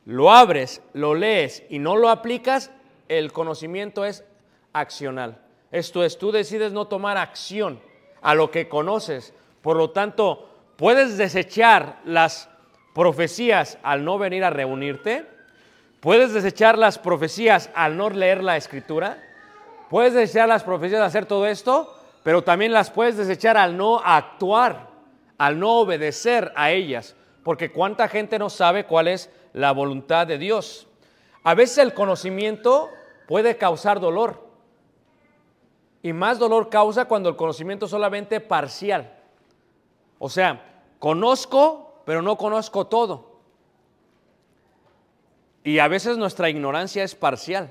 Lo 0.05 0.31
abres, 0.31 0.83
lo 0.93 1.15
lees 1.15 1.65
y 1.69 1.79
no 1.81 1.97
lo 1.97 2.11
aplicas, 2.11 2.71
el 3.09 3.33
conocimiento 3.33 4.05
es 4.05 4.25
accional. 4.73 5.41
Esto 5.73 6.05
es, 6.05 6.17
tú 6.17 6.31
decides 6.31 6.73
no 6.73 6.87
tomar 6.87 7.17
acción 7.17 7.81
a 8.23 8.35
lo 8.35 8.51
que 8.51 8.69
conoces. 8.69 9.35
Por 9.63 9.77
lo 9.77 9.91
tanto, 9.91 10.49
puedes 10.77 11.19
desechar 11.19 12.01
las 12.05 12.49
profecías 12.95 13.79
al 13.83 14.05
no 14.05 14.17
venir 14.17 14.45
a 14.45 14.51
reunirte. 14.51 15.27
Puedes 16.01 16.33
desechar 16.33 16.79
las 16.79 16.99
profecías 16.99 17.71
al 17.75 17.97
no 17.97 18.09
leer 18.09 18.45
la 18.45 18.57
escritura. 18.57 19.23
Puedes 19.91 20.15
desechar 20.15 20.49
las 20.49 20.65
profecías 20.65 21.01
de 21.01 21.07
hacer 21.07 21.27
todo 21.27 21.47
esto, 21.47 21.95
pero 22.23 22.43
también 22.43 22.73
las 22.73 22.91
puedes 22.91 23.17
desechar 23.17 23.57
al 23.57 23.77
no 23.77 24.01
actuar, 24.05 24.89
al 25.39 25.59
no 25.59 25.79
obedecer 25.79 26.53
a 26.57 26.71
ellas 26.71 27.15
porque 27.47 27.71
cuánta 27.71 28.09
gente 28.09 28.41
no 28.41 28.51
sabe 28.51 28.87
cuál 28.87 29.07
es 29.07 29.31
la 29.53 29.71
voluntad 29.71 30.27
de 30.27 30.37
Dios. 30.37 30.89
A 31.45 31.55
veces 31.55 31.79
el 31.79 31.95
conocimiento 31.95 32.91
puede 33.29 33.57
causar 33.57 34.01
dolor. 34.01 34.51
Y 36.03 36.13
más 36.13 36.41
dolor 36.41 36.71
causa 36.71 37.05
cuando 37.05 37.29
el 37.29 37.37
conocimiento 37.37 37.85
es 37.85 37.93
solamente 37.93 38.41
parcial. 38.41 39.17
O 40.19 40.29
sea, 40.29 40.83
conozco, 40.99 42.03
pero 42.05 42.21
no 42.21 42.37
conozco 42.37 42.89
todo. 42.89 43.39
Y 45.63 45.79
a 45.79 45.87
veces 45.87 46.19
nuestra 46.19 46.51
ignorancia 46.51 47.05
es 47.05 47.15
parcial. 47.15 47.71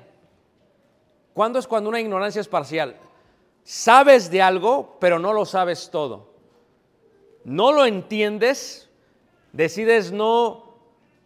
¿Cuándo 1.35 1.59
es 1.59 1.67
cuando 1.67 1.89
una 1.89 1.99
ignorancia 1.99 2.39
es 2.39 2.47
parcial? 2.47 2.95
Sabes 3.65 4.31
de 4.31 4.41
algo, 4.41 4.95
pero 5.01 5.19
no 5.19 5.33
lo 5.33 5.45
sabes 5.45 5.89
todo. 5.91 6.29
No 7.43 7.73
lo 7.73 7.85
entiendes, 7.85 8.89
decides 9.51 10.13
no 10.13 10.77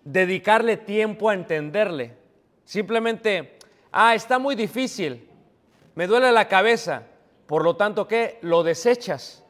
dedicarle 0.04 0.78
tiempo 0.78 1.30
a 1.30 1.36
entenderle. 1.36 2.18
Simplemente, 2.66 3.60
ah, 3.92 4.16
está 4.16 4.40
muy 4.40 4.56
difícil, 4.56 5.30
me 5.94 6.08
duele 6.08 6.32
la 6.32 6.48
cabeza, 6.48 7.04
por 7.46 7.64
lo 7.64 7.76
tanto, 7.76 8.08
¿qué? 8.08 8.40
Lo 8.42 8.64
desechas. 8.64 9.44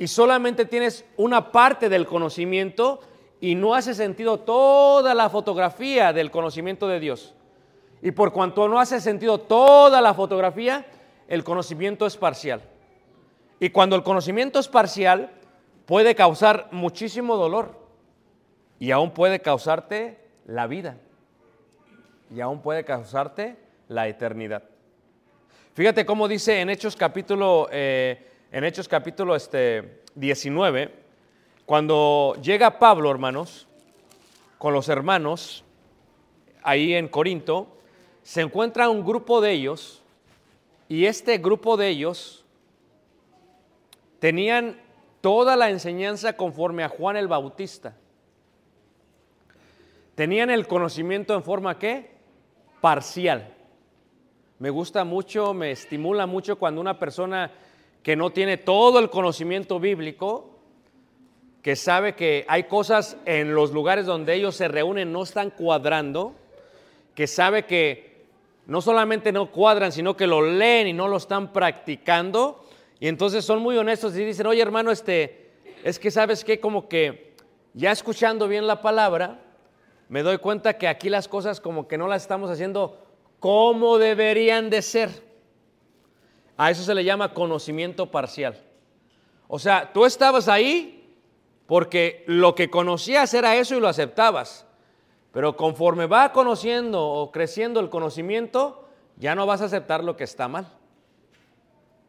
Y 0.00 0.08
solamente 0.08 0.64
tienes 0.64 1.04
una 1.16 1.52
parte 1.52 1.88
del 1.88 2.06
conocimiento 2.06 2.98
y 3.40 3.54
no 3.54 3.72
hace 3.72 3.94
sentido 3.94 4.40
toda 4.40 5.14
la 5.14 5.30
fotografía 5.30 6.12
del 6.12 6.32
conocimiento 6.32 6.88
de 6.88 6.98
Dios. 6.98 7.35
Y 8.02 8.10
por 8.10 8.32
cuanto 8.32 8.68
no 8.68 8.78
hace 8.78 9.00
sentido 9.00 9.38
toda 9.38 10.00
la 10.00 10.14
fotografía, 10.14 10.86
el 11.28 11.44
conocimiento 11.44 12.06
es 12.06 12.16
parcial. 12.16 12.62
Y 13.58 13.70
cuando 13.70 13.96
el 13.96 14.02
conocimiento 14.02 14.58
es 14.58 14.68
parcial, 14.68 15.30
puede 15.86 16.14
causar 16.14 16.68
muchísimo 16.72 17.36
dolor 17.36 17.78
y 18.78 18.90
aún 18.90 19.12
puede 19.12 19.40
causarte 19.40 20.18
la 20.46 20.66
vida 20.66 20.98
y 22.34 22.40
aún 22.40 22.60
puede 22.60 22.84
causarte 22.84 23.56
la 23.88 24.08
eternidad. 24.08 24.62
Fíjate 25.74 26.04
cómo 26.04 26.28
dice 26.28 26.60
en 26.60 26.70
Hechos 26.70 26.96
capítulo, 26.96 27.68
eh, 27.70 28.30
en 28.50 28.64
Hechos 28.64 28.88
capítulo 28.88 29.36
este, 29.36 30.02
19, 30.14 30.92
cuando 31.64 32.36
llega 32.42 32.78
Pablo, 32.78 33.10
hermanos, 33.10 33.66
con 34.58 34.72
los 34.72 34.88
hermanos, 34.88 35.64
ahí 36.62 36.94
en 36.94 37.08
Corinto, 37.08 37.75
se 38.26 38.40
encuentra 38.40 38.88
un 38.88 39.04
grupo 39.04 39.40
de 39.40 39.52
ellos 39.52 40.02
y 40.88 41.06
este 41.06 41.38
grupo 41.38 41.76
de 41.76 41.90
ellos 41.90 42.44
tenían 44.18 44.80
toda 45.20 45.54
la 45.54 45.70
enseñanza 45.70 46.32
conforme 46.32 46.82
a 46.82 46.88
Juan 46.88 47.16
el 47.16 47.28
Bautista. 47.28 47.94
Tenían 50.16 50.50
el 50.50 50.66
conocimiento 50.66 51.36
en 51.36 51.44
forma 51.44 51.78
qué? 51.78 52.16
Parcial. 52.80 53.54
Me 54.58 54.70
gusta 54.70 55.04
mucho, 55.04 55.54
me 55.54 55.70
estimula 55.70 56.26
mucho 56.26 56.58
cuando 56.58 56.80
una 56.80 56.98
persona 56.98 57.52
que 58.02 58.16
no 58.16 58.30
tiene 58.30 58.56
todo 58.56 58.98
el 58.98 59.08
conocimiento 59.08 59.78
bíblico, 59.78 60.50
que 61.62 61.76
sabe 61.76 62.16
que 62.16 62.44
hay 62.48 62.64
cosas 62.64 63.18
en 63.24 63.54
los 63.54 63.70
lugares 63.70 64.04
donde 64.04 64.34
ellos 64.34 64.56
se 64.56 64.66
reúnen 64.66 65.12
no 65.12 65.22
están 65.22 65.50
cuadrando, 65.50 66.34
que 67.14 67.28
sabe 67.28 67.66
que 67.66 68.15
no 68.66 68.80
solamente 68.80 69.32
no 69.32 69.50
cuadran, 69.50 69.92
sino 69.92 70.16
que 70.16 70.26
lo 70.26 70.42
leen 70.42 70.88
y 70.88 70.92
no 70.92 71.08
lo 71.08 71.16
están 71.16 71.52
practicando, 71.52 72.64
y 72.98 73.08
entonces 73.08 73.44
son 73.44 73.60
muy 73.60 73.76
honestos 73.76 74.16
y 74.16 74.24
dicen, 74.24 74.46
oye 74.46 74.62
hermano, 74.62 74.90
este, 74.90 75.52
es 75.84 75.98
que 75.98 76.10
sabes 76.10 76.44
que 76.44 76.60
como 76.60 76.88
que 76.88 77.34
ya 77.74 77.92
escuchando 77.92 78.48
bien 78.48 78.66
la 78.66 78.80
palabra, 78.80 79.40
me 80.08 80.22
doy 80.22 80.38
cuenta 80.38 80.78
que 80.78 80.88
aquí 80.88 81.08
las 81.08 81.28
cosas 81.28 81.60
como 81.60 81.88
que 81.88 81.98
no 81.98 82.08
las 82.08 82.22
estamos 82.22 82.50
haciendo 82.50 83.06
como 83.38 83.98
deberían 83.98 84.70
de 84.70 84.82
ser. 84.82 85.10
A 86.56 86.70
eso 86.70 86.82
se 86.82 86.94
le 86.94 87.04
llama 87.04 87.34
conocimiento 87.34 88.10
parcial. 88.10 88.62
O 89.46 89.58
sea, 89.58 89.92
tú 89.92 90.06
estabas 90.06 90.48
ahí 90.48 91.14
porque 91.66 92.24
lo 92.26 92.54
que 92.54 92.70
conocías 92.70 93.32
era 93.34 93.56
eso 93.56 93.76
y 93.76 93.80
lo 93.80 93.88
aceptabas. 93.88 94.65
Pero 95.36 95.54
conforme 95.54 96.06
va 96.06 96.32
conociendo 96.32 97.06
o 97.06 97.30
creciendo 97.30 97.78
el 97.80 97.90
conocimiento, 97.90 98.88
ya 99.18 99.34
no 99.34 99.44
vas 99.44 99.60
a 99.60 99.66
aceptar 99.66 100.02
lo 100.02 100.16
que 100.16 100.24
está 100.24 100.48
mal. 100.48 100.66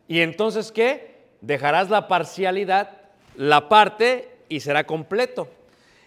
Y 0.08 0.22
entonces, 0.22 0.72
¿qué? 0.72 1.26
Dejarás 1.42 1.90
la 1.90 2.08
parcialidad, 2.08 3.02
la 3.36 3.68
parte 3.68 4.38
y 4.48 4.62
será 4.62 4.86
completo. 4.86 5.50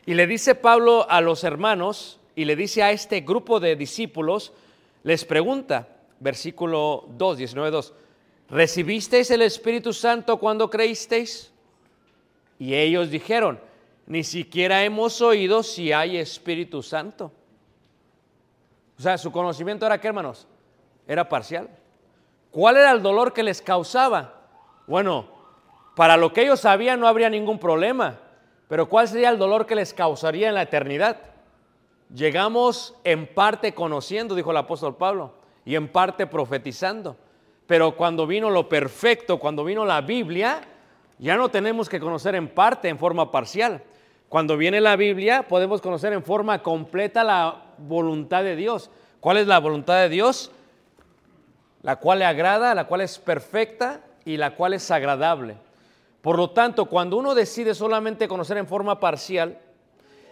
Y 0.06 0.14
le 0.14 0.26
dice 0.26 0.54
Pablo 0.54 1.06
a 1.10 1.20
los 1.20 1.44
hermanos 1.44 2.18
y 2.36 2.46
le 2.46 2.56
dice 2.56 2.82
a 2.82 2.90
este 2.90 3.20
grupo 3.20 3.60
de 3.60 3.76
discípulos, 3.76 4.54
les 5.02 5.26
pregunta, 5.26 5.88
versículo 6.20 7.04
2, 7.18 7.36
19, 7.36 7.70
2, 7.70 7.92
¿recibisteis 8.48 9.30
el 9.30 9.42
Espíritu 9.42 9.92
Santo 9.92 10.38
cuando 10.38 10.70
creísteis? 10.70 11.52
Y 12.58 12.72
ellos 12.72 13.10
dijeron, 13.10 13.60
ni 14.06 14.24
siquiera 14.24 14.84
hemos 14.84 15.20
oído 15.20 15.62
si 15.62 15.92
hay 15.92 16.16
Espíritu 16.16 16.82
Santo. 16.82 17.32
O 18.98 19.02
sea, 19.02 19.16
su 19.16 19.32
conocimiento 19.32 19.86
era 19.86 20.00
qué, 20.00 20.08
hermanos? 20.08 20.46
Era 21.06 21.28
parcial. 21.28 21.68
¿Cuál 22.50 22.76
era 22.76 22.90
el 22.90 23.02
dolor 23.02 23.32
que 23.32 23.42
les 23.42 23.62
causaba? 23.62 24.34
Bueno, 24.86 25.26
para 25.94 26.16
lo 26.16 26.32
que 26.32 26.42
ellos 26.42 26.60
sabían 26.60 27.00
no 27.00 27.06
habría 27.08 27.30
ningún 27.30 27.58
problema. 27.58 28.18
Pero 28.68 28.88
¿cuál 28.88 29.08
sería 29.08 29.30
el 29.30 29.38
dolor 29.38 29.66
que 29.66 29.74
les 29.74 29.94
causaría 29.94 30.48
en 30.48 30.54
la 30.54 30.62
eternidad? 30.62 31.16
Llegamos 32.14 32.94
en 33.04 33.26
parte 33.26 33.74
conociendo, 33.74 34.34
dijo 34.34 34.50
el 34.50 34.56
apóstol 34.56 34.96
Pablo, 34.96 35.34
y 35.64 35.76
en 35.76 35.88
parte 35.88 36.26
profetizando. 36.26 37.16
pero 37.66 37.96
cuando 37.96 38.26
vino 38.26 38.50
lo 38.50 38.68
perfecto, 38.68 39.38
cuando 39.38 39.62
vino 39.62 39.84
la 39.84 40.00
Biblia, 40.00 40.60
ya 41.20 41.36
no 41.36 41.50
tenemos 41.50 41.88
que 41.88 42.00
conocer 42.00 42.34
en 42.34 42.48
parte, 42.48 42.88
en 42.88 42.98
forma 42.98 43.30
parcial. 43.30 43.82
Cuando 44.30 44.56
viene 44.56 44.80
la 44.80 44.96
Biblia, 44.96 45.46
podemos 45.46 45.82
conocer 45.82 46.14
en 46.14 46.24
forma 46.24 46.62
completa 46.62 47.22
la 47.22 47.62
voluntad 47.76 48.42
de 48.42 48.56
Dios. 48.56 48.90
¿Cuál 49.20 49.36
es 49.36 49.46
la 49.46 49.58
voluntad 49.58 50.00
de 50.00 50.08
Dios? 50.08 50.50
La 51.82 51.96
cual 51.96 52.20
le 52.20 52.24
agrada, 52.24 52.74
la 52.74 52.86
cual 52.86 53.02
es 53.02 53.18
perfecta 53.18 54.00
y 54.24 54.38
la 54.38 54.54
cual 54.54 54.72
es 54.72 54.90
agradable. 54.90 55.56
Por 56.22 56.38
lo 56.38 56.50
tanto, 56.50 56.86
cuando 56.86 57.18
uno 57.18 57.34
decide 57.34 57.74
solamente 57.74 58.26
conocer 58.26 58.56
en 58.56 58.66
forma 58.66 58.98
parcial, 58.98 59.58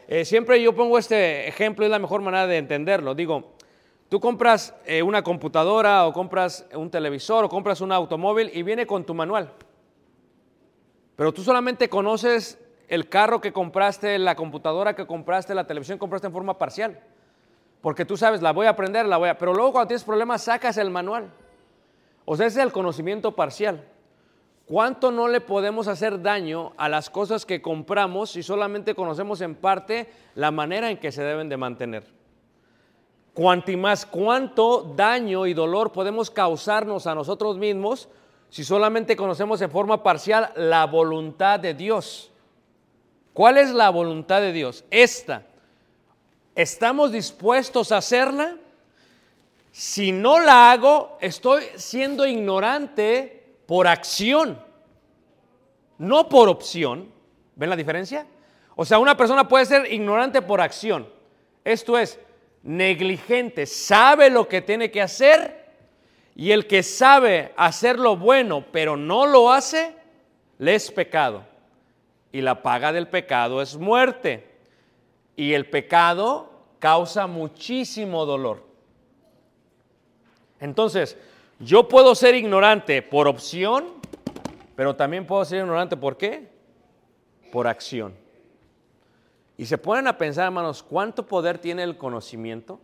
eh, 0.07 0.25
siempre 0.25 0.63
yo 0.63 0.75
pongo 0.75 0.97
este 0.97 1.49
ejemplo, 1.49 1.85
es 1.85 1.91
la 1.91 1.99
mejor 1.99 2.23
manera 2.23 2.47
de 2.47 2.57
entenderlo. 2.57 3.15
Digo, 3.15 3.53
tú 4.09 4.21
compras 4.21 4.75
eh, 4.87 5.03
una 5.03 5.23
computadora 5.23 6.07
o 6.07 6.15
compras 6.15 6.65
un 6.73 6.91
televisor 6.91 7.45
o 7.45 7.49
compras 7.51 7.83
un 7.83 7.93
automóvil 7.93 8.51
y 8.55 8.63
viene 8.63 8.87
con 8.87 9.05
tu 9.05 9.13
manual. 9.13 9.53
Pero 11.19 11.35
tú 11.35 11.43
solamente 11.43 11.89
conoces 11.89 12.61
el 12.87 13.09
carro 13.09 13.41
que 13.41 13.53
compraste, 13.53 14.21
la 14.21 14.37
computadora 14.37 14.95
que 14.95 15.05
compraste, 15.05 15.53
la 15.53 15.67
televisión 15.67 15.99
que 15.99 16.01
compraste 16.01 16.29
en 16.29 16.33
forma 16.33 16.57
parcial. 16.57 17.01
Porque 17.81 18.05
tú 18.05 18.17
sabes, 18.17 18.41
la 18.41 18.53
voy 18.53 18.67
a 18.67 18.71
aprender, 18.71 19.05
la 19.05 19.17
voy 19.17 19.29
a... 19.29 19.37
Pero 19.37 19.53
luego 19.53 19.73
cuando 19.73 19.89
tienes 19.89 20.05
problemas 20.05 20.43
sacas 20.43 20.77
el 20.77 20.91
manual. 20.91 21.29
O 22.25 22.37
sea, 22.37 22.47
ese 22.47 22.61
es 22.61 22.67
el 22.67 22.71
conocimiento 22.71 23.35
parcial. 23.35 23.85
¿Cuánto 24.65 25.11
no 25.11 25.27
le 25.27 25.41
podemos 25.41 25.89
hacer 25.89 26.23
daño 26.23 26.73
a 26.77 26.89
las 26.89 27.11
cosas 27.11 27.45
que 27.45 27.61
compramos 27.61 28.31
si 28.31 28.45
solamente 28.45 28.95
conocemos 28.95 29.41
en 29.41 29.57
parte 29.57 30.09
la 30.37 30.53
manera 30.53 30.89
en 30.89 30.99
que 30.99 31.11
se 31.11 31.25
deben 31.25 31.49
de 31.49 31.57
mantener? 31.57 32.05
Cuanto 33.35 33.77
más 33.77 34.07
cuánto 34.07 34.93
daño 34.95 35.47
y 35.47 35.53
dolor 35.53 35.91
podemos 35.91 36.31
causarnos 36.31 37.09
a 37.09 37.17
nosotros 37.17 37.59
mismos 37.59 38.09
si 38.51 38.65
solamente 38.65 39.17
conocemos 39.17 39.61
en 39.61 39.71
forma 39.71 40.03
parcial 40.03 40.53
la 40.57 40.87
voluntad 40.87 41.61
de 41.61 41.75
Dios. 41.75 42.31
¿Cuál 43.33 43.59
es 43.59 43.71
la 43.71 43.91
voluntad 43.91 44.41
de 44.41 44.53
Dios? 44.53 44.85
Esta. 44.91 45.45
¿Estamos 46.55 47.13
dispuestos 47.13 47.93
a 47.93 47.99
hacerla? 47.99 48.57
Si 49.71 50.11
no 50.11 50.41
la 50.41 50.73
hago, 50.73 51.19
estoy 51.21 51.63
siendo 51.77 52.27
ignorante 52.27 53.55
por 53.67 53.87
acción, 53.87 54.59
no 55.99 56.29
por 56.29 56.49
opción. 56.49 57.13
¿Ven 57.55 57.71
la 57.71 57.77
diferencia? 57.77 58.27
O 58.75 58.85
sea, 58.85 58.99
una 58.99 59.17
persona 59.17 59.47
puede 59.47 59.67
ser 59.67 59.93
ignorante 59.93 60.43
por 60.43 60.61
acción. 60.61 61.09
Esto 61.65 61.99
es, 61.99 62.19
negligente, 62.63 63.67
sabe 63.67 64.31
lo 64.31 64.49
que 64.49 64.63
tiene 64.63 64.91
que 64.91 65.03
hacer 65.03 65.58
y 66.39 66.53
el 66.53 66.69
que 66.69 66.85
sabe 66.85 67.53
hacer 67.57 67.99
lo 67.99 68.17
bueno 68.17 68.65
pero 68.71 68.97
no 68.97 69.27
lo 69.27 69.51
hace, 69.51 69.93
le 70.59 70.77
es 70.77 70.89
pecado. 70.93 71.43
Y 72.31 72.43
la 72.43 72.63
paga 72.63 72.93
del 72.93 73.09
pecado 73.09 73.61
es 73.61 73.77
muerte. 73.77 74.49
Y 75.35 75.53
el 75.55 75.69
pecado 75.69 76.49
causa 76.79 77.27
muchísimo 77.27 78.25
dolor. 78.25 78.63
Entonces, 80.61 81.19
yo 81.59 81.89
puedo 81.89 82.15
ser 82.15 82.37
ignorante 82.37 83.03
por 83.03 83.27
opción, 83.27 83.95
pero 84.77 84.95
también 84.95 85.27
puedo 85.27 85.45
ser 85.45 85.59
ignorante 85.59 85.97
por 85.97 86.17
qué? 86.17 86.49
Por 87.51 87.67
acción. 87.67 88.15
Y 89.57 89.67
se 89.67 89.77
ponen 89.77 90.07
a 90.07 90.17
pensar, 90.17 90.45
hermanos, 90.45 90.85
¿cuánto 90.85 91.27
poder 91.27 91.59
tiene 91.59 91.83
el 91.83 91.97
conocimiento? 91.97 92.79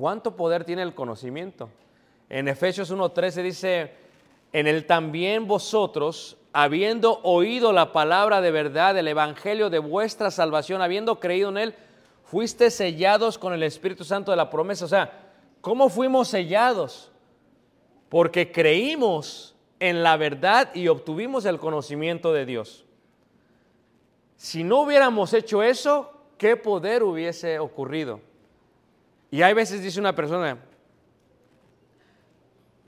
¿Cuánto 0.00 0.34
poder 0.34 0.64
tiene 0.64 0.80
el 0.80 0.94
conocimiento? 0.94 1.68
En 2.30 2.48
Efesios 2.48 2.90
1.13 2.90 3.42
dice, 3.42 3.92
en 4.50 4.66
el 4.66 4.86
también 4.86 5.46
vosotros, 5.46 6.38
habiendo 6.54 7.20
oído 7.22 7.70
la 7.74 7.92
palabra 7.92 8.40
de 8.40 8.50
verdad, 8.50 8.96
el 8.96 9.08
evangelio 9.08 9.68
de 9.68 9.78
vuestra 9.78 10.30
salvación, 10.30 10.80
habiendo 10.80 11.20
creído 11.20 11.50
en 11.50 11.58
él, 11.58 11.74
fuiste 12.24 12.70
sellados 12.70 13.36
con 13.36 13.52
el 13.52 13.62
Espíritu 13.62 14.02
Santo 14.02 14.30
de 14.30 14.38
la 14.38 14.48
promesa. 14.48 14.86
O 14.86 14.88
sea, 14.88 15.12
¿cómo 15.60 15.90
fuimos 15.90 16.28
sellados? 16.28 17.12
Porque 18.08 18.50
creímos 18.50 19.54
en 19.80 20.02
la 20.02 20.16
verdad 20.16 20.74
y 20.74 20.88
obtuvimos 20.88 21.44
el 21.44 21.58
conocimiento 21.58 22.32
de 22.32 22.46
Dios. 22.46 22.86
Si 24.38 24.64
no 24.64 24.80
hubiéramos 24.80 25.34
hecho 25.34 25.62
eso, 25.62 26.10
¿qué 26.38 26.56
poder 26.56 27.02
hubiese 27.02 27.58
ocurrido? 27.58 28.29
Y 29.30 29.42
hay 29.42 29.54
veces 29.54 29.82
dice 29.82 30.00
una 30.00 30.14
persona, 30.14 30.58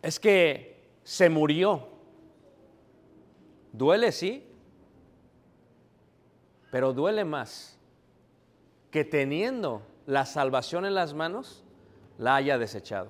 es 0.02 0.18
que 0.18 0.82
se 1.04 1.28
murió. 1.28 1.88
Duele, 3.72 4.12
sí, 4.12 4.46
pero 6.70 6.92
duele 6.92 7.24
más 7.24 7.78
que 8.90 9.04
teniendo 9.04 9.82
la 10.06 10.26
salvación 10.26 10.84
en 10.84 10.94
las 10.94 11.14
manos, 11.14 11.64
la 12.18 12.36
haya 12.36 12.58
desechado. 12.58 13.08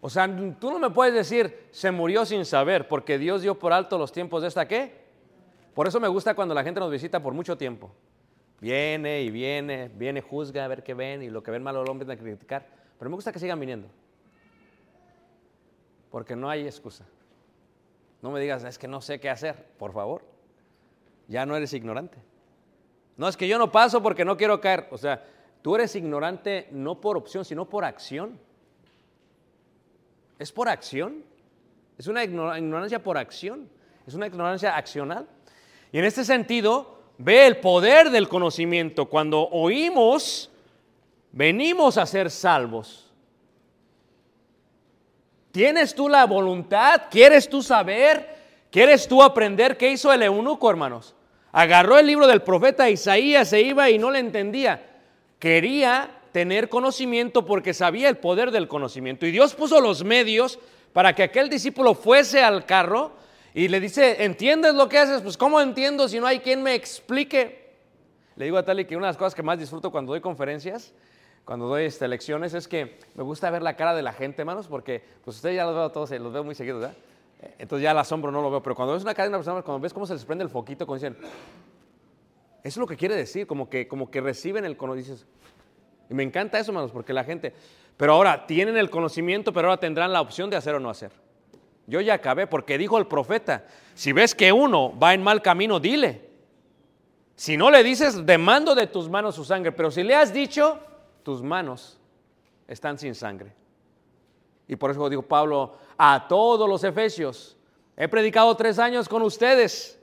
O 0.00 0.08
sea, 0.08 0.26
tú 0.58 0.70
no 0.70 0.78
me 0.78 0.90
puedes 0.90 1.12
decir, 1.12 1.68
se 1.72 1.90
murió 1.90 2.24
sin 2.24 2.46
saber, 2.46 2.88
porque 2.88 3.18
Dios 3.18 3.42
dio 3.42 3.58
por 3.58 3.72
alto 3.72 3.98
los 3.98 4.12
tiempos 4.12 4.42
de 4.42 4.48
esta 4.48 4.66
qué. 4.66 5.04
Por 5.74 5.86
eso 5.86 6.00
me 6.00 6.08
gusta 6.08 6.34
cuando 6.34 6.54
la 6.54 6.62
gente 6.64 6.80
nos 6.80 6.90
visita 6.90 7.22
por 7.22 7.34
mucho 7.34 7.58
tiempo. 7.58 7.90
Viene 8.60 9.22
y 9.22 9.30
viene, 9.30 9.90
viene, 9.94 10.20
juzga 10.20 10.64
a 10.64 10.68
ver 10.68 10.82
qué 10.82 10.92
ven 10.92 11.22
y 11.22 11.30
lo 11.30 11.42
que 11.42 11.50
ven 11.50 11.62
malo 11.62 11.82
lo 11.82 11.92
empiezan 11.92 12.18
a 12.18 12.20
criticar. 12.20 12.66
Pero 12.98 13.10
me 13.10 13.14
gusta 13.14 13.32
que 13.32 13.38
sigan 13.38 13.58
viniendo. 13.58 13.88
Porque 16.10 16.36
no 16.36 16.50
hay 16.50 16.66
excusa. 16.66 17.06
No 18.20 18.30
me 18.30 18.40
digas, 18.40 18.62
es 18.64 18.78
que 18.78 18.86
no 18.86 19.00
sé 19.00 19.18
qué 19.18 19.30
hacer, 19.30 19.64
por 19.78 19.92
favor. 19.92 20.22
Ya 21.28 21.46
no 21.46 21.56
eres 21.56 21.72
ignorante. 21.72 22.18
No 23.16 23.28
es 23.28 23.36
que 23.36 23.48
yo 23.48 23.58
no 23.58 23.72
paso 23.72 24.02
porque 24.02 24.24
no 24.24 24.36
quiero 24.36 24.60
caer. 24.60 24.88
O 24.90 24.98
sea, 24.98 25.24
tú 25.62 25.74
eres 25.74 25.96
ignorante 25.96 26.68
no 26.70 27.00
por 27.00 27.16
opción, 27.16 27.44
sino 27.46 27.66
por 27.66 27.84
acción. 27.84 28.38
Es 30.38 30.52
por 30.52 30.68
acción. 30.68 31.24
Es 31.96 32.08
una 32.08 32.24
ignorancia 32.24 33.02
por 33.02 33.16
acción. 33.16 33.70
Es 34.06 34.12
una 34.12 34.26
ignorancia 34.26 34.76
accional. 34.76 35.26
Y 35.92 35.98
en 35.98 36.04
este 36.04 36.24
sentido, 36.24 36.99
ve 37.22 37.46
el 37.46 37.58
poder 37.58 38.10
del 38.10 38.28
conocimiento. 38.28 39.06
Cuando 39.06 39.48
oímos, 39.50 40.50
venimos 41.32 41.98
a 41.98 42.06
ser 42.06 42.30
salvos. 42.30 43.06
¿Tienes 45.52 45.94
tú 45.94 46.08
la 46.08 46.24
voluntad? 46.24 47.02
¿Quieres 47.10 47.48
tú 47.48 47.62
saber? 47.62 48.40
¿Quieres 48.70 49.06
tú 49.06 49.22
aprender 49.22 49.76
qué 49.76 49.90
hizo 49.90 50.12
el 50.12 50.22
eunuco, 50.22 50.70
hermanos? 50.70 51.14
Agarró 51.52 51.98
el 51.98 52.06
libro 52.06 52.26
del 52.26 52.42
profeta 52.42 52.88
Isaías, 52.88 53.48
se 53.48 53.60
iba 53.60 53.90
y 53.90 53.98
no 53.98 54.10
le 54.10 54.20
entendía. 54.20 54.86
Quería 55.38 56.10
tener 56.32 56.68
conocimiento 56.68 57.44
porque 57.44 57.74
sabía 57.74 58.08
el 58.08 58.16
poder 58.16 58.50
del 58.50 58.68
conocimiento. 58.68 59.26
Y 59.26 59.32
Dios 59.32 59.54
puso 59.54 59.80
los 59.80 60.04
medios 60.04 60.58
para 60.92 61.14
que 61.14 61.24
aquel 61.24 61.50
discípulo 61.50 61.94
fuese 61.94 62.42
al 62.42 62.64
carro 62.64 63.12
y 63.54 63.68
le 63.68 63.80
dice, 63.80 64.24
¿entiendes 64.24 64.74
lo 64.74 64.88
que 64.88 64.98
haces? 64.98 65.22
Pues 65.22 65.36
¿cómo 65.36 65.60
entiendo 65.60 66.08
si 66.08 66.20
no 66.20 66.26
hay 66.26 66.40
quien 66.40 66.62
me 66.62 66.74
explique? 66.74 67.74
Le 68.36 68.44
digo 68.44 68.58
a 68.58 68.64
Tali 68.64 68.84
que 68.84 68.96
una 68.96 69.06
de 69.06 69.10
las 69.10 69.16
cosas 69.16 69.34
que 69.34 69.42
más 69.42 69.58
disfruto 69.58 69.90
cuando 69.90 70.12
doy 70.12 70.20
conferencias 70.20 70.92
cuando 71.44 71.66
doy 71.66 71.84
este, 71.84 72.06
lecciones 72.06 72.54
es 72.54 72.68
que 72.68 72.98
me 73.14 73.24
gusta 73.24 73.50
ver 73.50 73.60
la 73.60 73.74
cara 73.74 73.94
de 73.94 74.02
la 74.02 74.12
gente, 74.12 74.42
hermanos, 74.42 74.68
porque 74.68 75.02
pues 75.24 75.36
ustedes 75.36 75.56
ya 75.56 75.64
los 75.64 75.74
veo 75.74 75.90
todos, 75.90 76.10
los 76.10 76.32
veo 76.32 76.44
muy 76.44 76.54
seguidos, 76.54 76.80
¿verdad? 76.80 76.96
Eh, 77.42 77.54
entonces 77.58 77.82
ya 77.82 77.90
el 77.90 77.98
asombro 77.98 78.30
no 78.30 78.40
lo 78.40 78.52
veo, 78.52 78.62
pero 78.62 78.76
cuando 78.76 78.94
ves 78.94 79.02
una 79.02 79.14
cara 79.14 79.24
de 79.24 79.30
una 79.30 79.38
persona, 79.38 79.62
cuando 79.62 79.82
ves 79.82 79.92
cómo 79.92 80.06
se 80.06 80.12
les 80.12 80.24
prende 80.24 80.44
el 80.44 80.50
foquito, 80.50 80.86
como 80.86 80.94
dicen, 80.94 81.16
eso 81.20 81.30
es 82.62 82.76
lo 82.76 82.86
que 82.86 82.96
quiere 82.96 83.16
decir, 83.16 83.48
como 83.48 83.68
que, 83.68 83.88
como 83.88 84.10
que 84.10 84.20
reciben 84.20 84.64
el 84.64 84.76
conocimiento. 84.76 85.24
Y 86.08 86.14
me 86.14 86.22
encanta 86.22 86.58
eso, 86.58 86.70
hermanos, 86.70 86.92
porque 86.92 87.12
la 87.12 87.24
gente, 87.24 87.52
pero 87.96 88.12
ahora 88.12 88.46
tienen 88.46 88.76
el 88.76 88.90
conocimiento, 88.90 89.52
pero 89.52 89.68
ahora 89.68 89.80
tendrán 89.80 90.12
la 90.12 90.20
opción 90.20 90.50
de 90.50 90.56
hacer 90.56 90.76
o 90.76 90.78
no 90.80 90.90
hacer. 90.90 91.10
Yo 91.90 92.00
ya 92.00 92.14
acabé, 92.14 92.46
porque 92.46 92.78
dijo 92.78 92.98
el 92.98 93.08
profeta, 93.08 93.64
si 93.94 94.12
ves 94.12 94.32
que 94.32 94.52
uno 94.52 94.96
va 94.96 95.12
en 95.12 95.24
mal 95.24 95.42
camino, 95.42 95.80
dile. 95.80 96.30
Si 97.34 97.56
no 97.56 97.68
le 97.68 97.82
dices, 97.82 98.24
demando 98.24 98.76
de 98.76 98.86
tus 98.86 99.08
manos 99.08 99.34
su 99.34 99.44
sangre, 99.44 99.72
pero 99.72 99.90
si 99.90 100.04
le 100.04 100.14
has 100.14 100.32
dicho, 100.32 100.78
tus 101.24 101.42
manos 101.42 101.98
están 102.68 102.96
sin 102.96 103.16
sangre. 103.16 103.52
Y 104.68 104.76
por 104.76 104.92
eso 104.92 105.08
dijo 105.10 105.22
Pablo 105.22 105.74
a 105.98 106.28
todos 106.28 106.68
los 106.68 106.84
efesios, 106.84 107.56
he 107.96 108.06
predicado 108.06 108.56
tres 108.56 108.78
años 108.78 109.08
con 109.08 109.22
ustedes, 109.22 109.98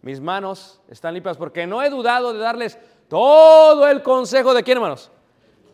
mis 0.00 0.22
manos 0.22 0.80
están 0.88 1.12
limpias 1.12 1.36
porque 1.36 1.66
no 1.66 1.82
he 1.82 1.90
dudado 1.90 2.32
de 2.32 2.38
darles 2.38 2.78
todo 3.06 3.86
el 3.86 4.02
consejo 4.02 4.54
de 4.54 4.62
quién, 4.62 4.78
hermanos? 4.78 5.10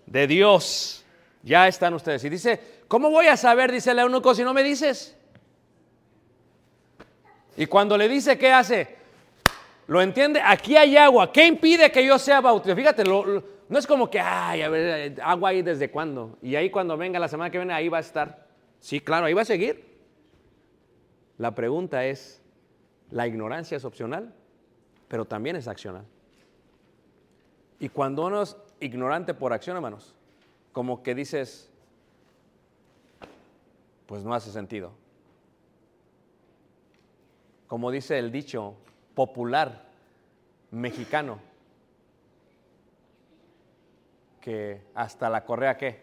De 0.04 0.26
Dios. 0.26 1.04
Ya 1.44 1.68
están 1.68 1.94
ustedes. 1.94 2.24
Y 2.24 2.28
dice, 2.28 2.82
¿cómo 2.88 3.10
voy 3.10 3.26
a 3.26 3.36
saber, 3.36 3.70
dice 3.70 3.92
el 3.92 4.00
eunuco, 4.00 4.34
si 4.34 4.42
no 4.42 4.52
me 4.52 4.64
dices? 4.64 5.16
Y 7.56 7.66
cuando 7.66 7.96
le 7.96 8.08
dice, 8.08 8.36
¿qué 8.36 8.52
hace? 8.52 8.96
Lo 9.86 10.00
entiende, 10.00 10.40
aquí 10.42 10.76
hay 10.76 10.96
agua. 10.96 11.32
¿Qué 11.32 11.46
impide 11.46 11.90
que 11.92 12.04
yo 12.04 12.18
sea 12.18 12.40
bautizado? 12.40 12.76
Fíjate, 12.76 13.04
lo, 13.04 13.42
no 13.68 13.78
es 13.78 13.86
como 13.86 14.10
que, 14.10 14.20
ay, 14.20 14.62
a 14.62 14.68
ver, 14.68 15.20
agua 15.22 15.50
ahí 15.50 15.62
desde 15.62 15.90
cuándo. 15.90 16.38
Y 16.42 16.56
ahí 16.56 16.70
cuando 16.70 16.96
venga 16.96 17.18
la 17.18 17.28
semana 17.28 17.50
que 17.50 17.58
viene, 17.58 17.74
ahí 17.74 17.88
va 17.88 17.98
a 17.98 18.00
estar. 18.00 18.46
Sí, 18.80 19.00
claro, 19.00 19.26
ahí 19.26 19.34
va 19.34 19.42
a 19.42 19.46
seguir. 19.46 19.84
La 21.38 21.54
pregunta 21.54 22.04
es, 22.04 22.42
¿la 23.10 23.26
ignorancia 23.26 23.76
es 23.76 23.84
opcional? 23.84 24.32
Pero 25.08 25.24
también 25.24 25.56
es 25.56 25.68
accional. 25.68 26.04
Y 27.78 27.88
cuando 27.88 28.26
uno 28.26 28.42
es 28.42 28.56
ignorante 28.80 29.34
por 29.34 29.52
acción, 29.52 29.76
hermanos, 29.76 30.14
como 30.72 31.02
que 31.02 31.14
dices, 31.14 31.70
pues 34.06 34.24
no 34.24 34.34
hace 34.34 34.50
sentido. 34.50 34.92
Como 37.66 37.90
dice 37.90 38.18
el 38.18 38.30
dicho 38.30 38.74
popular 39.14 39.86
mexicano, 40.70 41.38
que 44.40 44.82
hasta 44.94 45.30
la 45.30 45.44
correa 45.44 45.76
qué? 45.78 46.02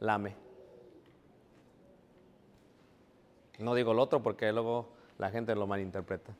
Lame. 0.00 0.36
No 3.58 3.74
digo 3.74 3.92
el 3.92 3.98
otro 3.98 4.22
porque 4.22 4.52
luego 4.52 4.88
la 5.18 5.30
gente 5.30 5.54
lo 5.54 5.66
malinterpreta. 5.66 6.32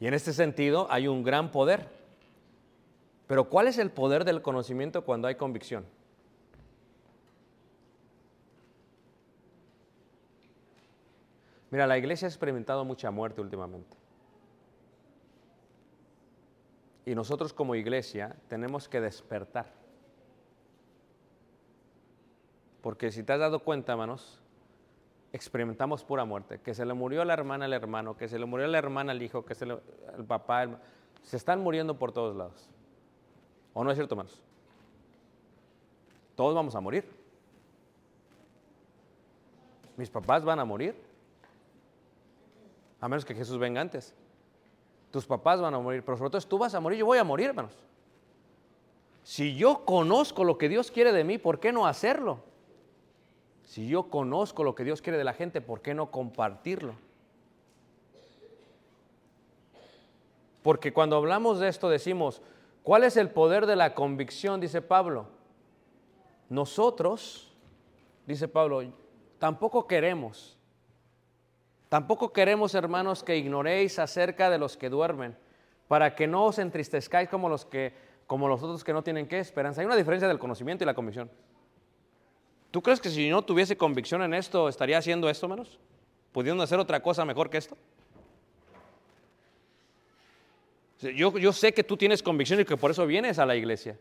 Y 0.00 0.06
en 0.06 0.14
este 0.14 0.32
sentido 0.32 0.86
hay 0.90 1.08
un 1.08 1.22
gran 1.22 1.50
poder. 1.50 1.88
Pero 3.26 3.48
¿cuál 3.48 3.68
es 3.68 3.78
el 3.78 3.90
poder 3.90 4.24
del 4.24 4.42
conocimiento 4.42 5.04
cuando 5.04 5.28
hay 5.28 5.36
convicción? 5.36 5.84
Mira, 11.70 11.86
la 11.86 11.96
iglesia 11.98 12.26
ha 12.26 12.30
experimentado 12.30 12.84
mucha 12.84 13.10
muerte 13.10 13.40
últimamente. 13.40 13.96
Y 17.06 17.14
nosotros 17.14 17.52
como 17.52 17.74
iglesia 17.74 18.36
tenemos 18.48 18.88
que 18.88 19.00
despertar. 19.00 19.66
Porque 22.82 23.10
si 23.10 23.22
te 23.22 23.32
has 23.32 23.40
dado 23.40 23.60
cuenta, 23.60 23.92
hermanos, 23.92 24.40
experimentamos 25.32 26.02
pura 26.04 26.24
muerte. 26.24 26.60
Que 26.60 26.74
se 26.74 26.84
le 26.84 26.94
murió 26.94 27.24
la 27.24 27.34
hermana 27.34 27.66
al 27.66 27.72
hermano, 27.72 28.16
que 28.16 28.28
se 28.28 28.38
le 28.38 28.46
murió 28.46 28.66
la 28.66 28.78
hermana 28.78 29.12
al 29.12 29.22
hijo, 29.22 29.44
que 29.44 29.54
se 29.54 29.66
le, 29.66 29.78
el 30.16 30.24
papá. 30.24 30.64
el- 30.64 30.76
se 31.22 31.36
están 31.36 31.60
muriendo 31.60 31.98
por 31.98 32.12
todos 32.12 32.34
lados. 32.34 32.68
¿O 33.74 33.84
no 33.84 33.90
es 33.90 33.96
cierto, 33.96 34.14
hermanos? 34.14 34.40
Todos 36.34 36.54
vamos 36.54 36.74
a 36.74 36.80
morir. 36.80 37.04
Mis 39.96 40.08
papás 40.08 40.42
van 40.44 40.58
a 40.58 40.64
morir. 40.64 41.09
A 43.00 43.08
menos 43.08 43.24
que 43.24 43.34
Jesús 43.34 43.58
venga 43.58 43.80
antes. 43.80 44.14
Tus 45.10 45.26
papás 45.26 45.60
van 45.60 45.74
a 45.74 45.78
morir, 45.78 46.04
pero 46.04 46.16
sobre 46.16 46.30
todo 46.30 46.40
tú 46.42 46.58
vas 46.58 46.74
a 46.74 46.80
morir, 46.80 46.98
yo 46.98 47.06
voy 47.06 47.18
a 47.18 47.24
morir, 47.24 47.48
hermanos. 47.48 47.76
Si 49.22 49.56
yo 49.56 49.84
conozco 49.84 50.44
lo 50.44 50.58
que 50.58 50.68
Dios 50.68 50.90
quiere 50.90 51.12
de 51.12 51.24
mí, 51.24 51.38
¿por 51.38 51.60
qué 51.60 51.72
no 51.72 51.86
hacerlo? 51.86 52.40
Si 53.64 53.88
yo 53.88 54.04
conozco 54.04 54.64
lo 54.64 54.74
que 54.74 54.84
Dios 54.84 55.02
quiere 55.02 55.18
de 55.18 55.24
la 55.24 55.32
gente, 55.32 55.60
¿por 55.60 55.80
qué 55.80 55.94
no 55.94 56.10
compartirlo? 56.10 56.94
Porque 60.62 60.92
cuando 60.92 61.16
hablamos 61.16 61.58
de 61.58 61.68
esto 61.68 61.88
decimos, 61.88 62.42
¿cuál 62.82 63.04
es 63.04 63.16
el 63.16 63.30
poder 63.30 63.66
de 63.66 63.76
la 63.76 63.94
convicción? 63.94 64.60
Dice 64.60 64.82
Pablo. 64.82 65.26
Nosotros, 66.48 67.52
dice 68.26 68.48
Pablo, 68.48 68.82
tampoco 69.38 69.86
queremos 69.86 70.58
Tampoco 71.90 72.32
queremos, 72.32 72.76
hermanos, 72.76 73.24
que 73.24 73.36
ignoréis 73.36 73.98
acerca 73.98 74.48
de 74.48 74.58
los 74.58 74.76
que 74.76 74.88
duermen, 74.88 75.36
para 75.88 76.14
que 76.14 76.28
no 76.28 76.44
os 76.44 76.60
entristezcáis 76.60 77.28
como 77.28 77.48
los 77.48 77.64
que, 77.66 77.92
como 78.28 78.46
los 78.46 78.62
otros 78.62 78.84
que 78.84 78.92
no 78.92 79.02
tienen 79.02 79.26
qué 79.26 79.40
esperanza. 79.40 79.80
Hay 79.80 79.88
una 79.88 79.96
diferencia 79.96 80.28
del 80.28 80.38
conocimiento 80.38 80.84
y 80.84 80.86
la 80.86 80.94
convicción. 80.94 81.28
¿Tú 82.70 82.80
crees 82.80 83.00
que 83.00 83.10
si 83.10 83.28
no 83.28 83.42
tuviese 83.42 83.76
convicción 83.76 84.22
en 84.22 84.34
esto, 84.34 84.68
estaría 84.68 84.98
haciendo 84.98 85.28
esto, 85.28 85.46
hermanos? 85.46 85.80
¿Pudiendo 86.30 86.62
hacer 86.62 86.78
otra 86.78 87.02
cosa 87.02 87.24
mejor 87.24 87.50
que 87.50 87.58
esto? 87.58 87.76
Yo, 91.00 91.36
yo 91.38 91.52
sé 91.52 91.74
que 91.74 91.82
tú 91.82 91.96
tienes 91.96 92.22
convicción 92.22 92.60
y 92.60 92.64
que 92.64 92.76
por 92.76 92.92
eso 92.92 93.04
vienes 93.04 93.40
a 93.40 93.46
la 93.46 93.56
iglesia. 93.56 93.98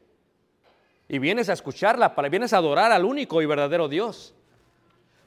Y 1.08 1.18
vienes 1.18 1.50
a 1.50 1.54
escucharla, 1.54 2.10
vienes 2.30 2.54
a 2.54 2.58
adorar 2.58 2.92
al 2.92 3.04
único 3.04 3.42
y 3.42 3.48
verdadero 3.48 3.88
Dios. 3.88 4.36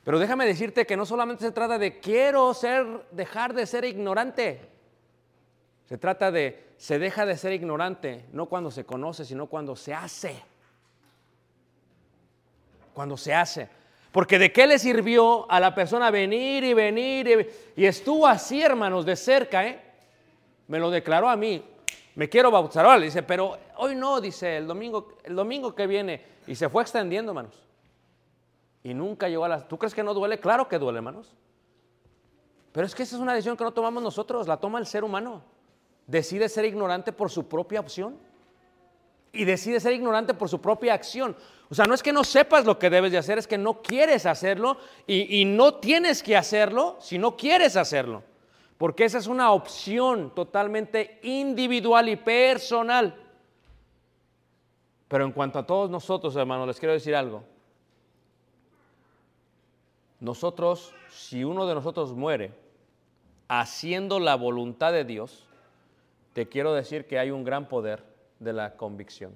Pero 0.04 0.18
déjame 0.18 0.46
decirte 0.46 0.86
que 0.86 0.96
no 0.96 1.06
solamente 1.06 1.44
se 1.44 1.52
trata 1.52 1.78
de 1.78 2.00
quiero 2.00 2.52
ser, 2.54 2.86
dejar 3.12 3.54
de 3.54 3.66
ser 3.66 3.84
ignorante. 3.84 4.60
Se 5.86 5.98
trata 5.98 6.30
de 6.30 6.72
se 6.82 6.98
deja 6.98 7.24
de 7.24 7.36
ser 7.36 7.52
ignorante, 7.52 8.24
no 8.32 8.46
cuando 8.46 8.68
se 8.68 8.84
conoce, 8.84 9.24
sino 9.24 9.46
cuando 9.46 9.76
se 9.76 9.94
hace. 9.94 10.42
Cuando 12.92 13.16
se 13.16 13.32
hace. 13.32 13.68
Porque 14.10 14.36
de 14.36 14.50
qué 14.50 14.66
le 14.66 14.80
sirvió 14.80 15.48
a 15.48 15.60
la 15.60 15.76
persona 15.76 16.10
venir 16.10 16.64
y 16.64 16.74
venir 16.74 17.52
y, 17.76 17.84
estuvo 17.84 18.26
así, 18.26 18.60
hermanos, 18.60 19.06
de 19.06 19.14
cerca, 19.14 19.64
¿eh? 19.64 19.80
Me 20.66 20.80
lo 20.80 20.90
declaró 20.90 21.28
a 21.28 21.36
mí. 21.36 21.64
Me 22.16 22.28
quiero 22.28 22.50
bautizar. 22.50 22.84
Ahora, 22.84 22.98
dice, 22.98 23.22
pero 23.22 23.56
hoy 23.76 23.94
no, 23.94 24.20
dice, 24.20 24.56
el 24.56 24.66
domingo, 24.66 25.18
el 25.22 25.36
domingo 25.36 25.76
que 25.76 25.86
viene. 25.86 26.20
Y 26.48 26.56
se 26.56 26.68
fue 26.68 26.82
extendiendo, 26.82 27.30
hermanos. 27.30 27.62
Y 28.84 28.94
nunca 28.94 29.28
llegó 29.28 29.44
a 29.44 29.48
las... 29.48 29.68
¿Tú 29.68 29.78
crees 29.78 29.94
que 29.94 30.02
no 30.02 30.14
duele? 30.14 30.40
Claro 30.40 30.68
que 30.68 30.78
duele, 30.78 30.98
hermanos. 30.98 31.34
Pero 32.72 32.86
es 32.86 32.94
que 32.94 33.02
esa 33.02 33.16
es 33.16 33.22
una 33.22 33.34
decisión 33.34 33.56
que 33.56 33.64
no 33.64 33.72
tomamos 33.72 34.02
nosotros, 34.02 34.48
la 34.48 34.56
toma 34.56 34.78
el 34.78 34.86
ser 34.86 35.04
humano. 35.04 35.42
Decide 36.06 36.48
ser 36.48 36.64
ignorante 36.64 37.12
por 37.12 37.30
su 37.30 37.46
propia 37.46 37.80
opción. 37.80 38.18
Y 39.32 39.44
decide 39.44 39.78
ser 39.78 39.92
ignorante 39.92 40.34
por 40.34 40.48
su 40.48 40.60
propia 40.60 40.94
acción. 40.94 41.36
O 41.70 41.74
sea, 41.74 41.86
no 41.86 41.94
es 41.94 42.02
que 42.02 42.12
no 42.12 42.24
sepas 42.24 42.64
lo 42.66 42.78
que 42.78 42.90
debes 42.90 43.12
de 43.12 43.18
hacer, 43.18 43.38
es 43.38 43.46
que 43.46 43.56
no 43.56 43.80
quieres 43.80 44.26
hacerlo 44.26 44.76
y, 45.06 45.40
y 45.40 45.44
no 45.44 45.74
tienes 45.76 46.22
que 46.22 46.36
hacerlo 46.36 46.96
si 47.00 47.18
no 47.18 47.36
quieres 47.36 47.76
hacerlo. 47.76 48.22
Porque 48.76 49.04
esa 49.04 49.18
es 49.18 49.26
una 49.26 49.52
opción 49.52 50.34
totalmente 50.34 51.20
individual 51.22 52.08
y 52.08 52.16
personal. 52.16 53.14
Pero 55.08 55.24
en 55.24 55.32
cuanto 55.32 55.58
a 55.58 55.66
todos 55.66 55.88
nosotros, 55.88 56.34
hermanos, 56.36 56.66
les 56.66 56.78
quiero 56.78 56.92
decir 56.92 57.14
algo. 57.14 57.44
Nosotros, 60.22 60.94
si 61.10 61.42
uno 61.42 61.66
de 61.66 61.74
nosotros 61.74 62.14
muere 62.14 62.52
haciendo 63.48 64.20
la 64.20 64.36
voluntad 64.36 64.92
de 64.92 65.04
Dios, 65.04 65.48
te 66.32 66.48
quiero 66.48 66.72
decir 66.74 67.08
que 67.08 67.18
hay 67.18 67.32
un 67.32 67.42
gran 67.42 67.66
poder 67.66 68.04
de 68.38 68.52
la 68.52 68.76
convicción. 68.76 69.32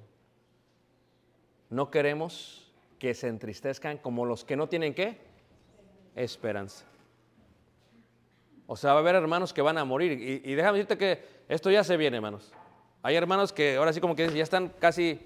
No 1.70 1.90
queremos 1.90 2.70
que 3.00 3.14
se 3.14 3.26
entristezcan 3.26 3.98
como 3.98 4.26
los 4.26 4.44
que 4.44 4.54
no 4.54 4.68
tienen 4.68 4.94
qué? 4.94 5.18
Esperanza. 6.14 6.84
O 8.68 8.76
sea, 8.76 8.92
va 8.92 8.98
a 8.98 9.00
haber 9.00 9.16
hermanos 9.16 9.52
que 9.52 9.62
van 9.62 9.78
a 9.78 9.84
morir. 9.84 10.12
Y, 10.12 10.48
y 10.48 10.54
déjame 10.54 10.78
decirte 10.78 10.96
que 10.96 11.24
esto 11.48 11.68
ya 11.68 11.82
se 11.82 11.96
viene, 11.96 12.18
hermanos. 12.18 12.52
Hay 13.02 13.16
hermanos 13.16 13.52
que 13.52 13.74
ahora 13.74 13.92
sí 13.92 14.00
como 14.00 14.14
que 14.14 14.32
ya 14.32 14.44
están 14.44 14.68
casi 14.78 15.20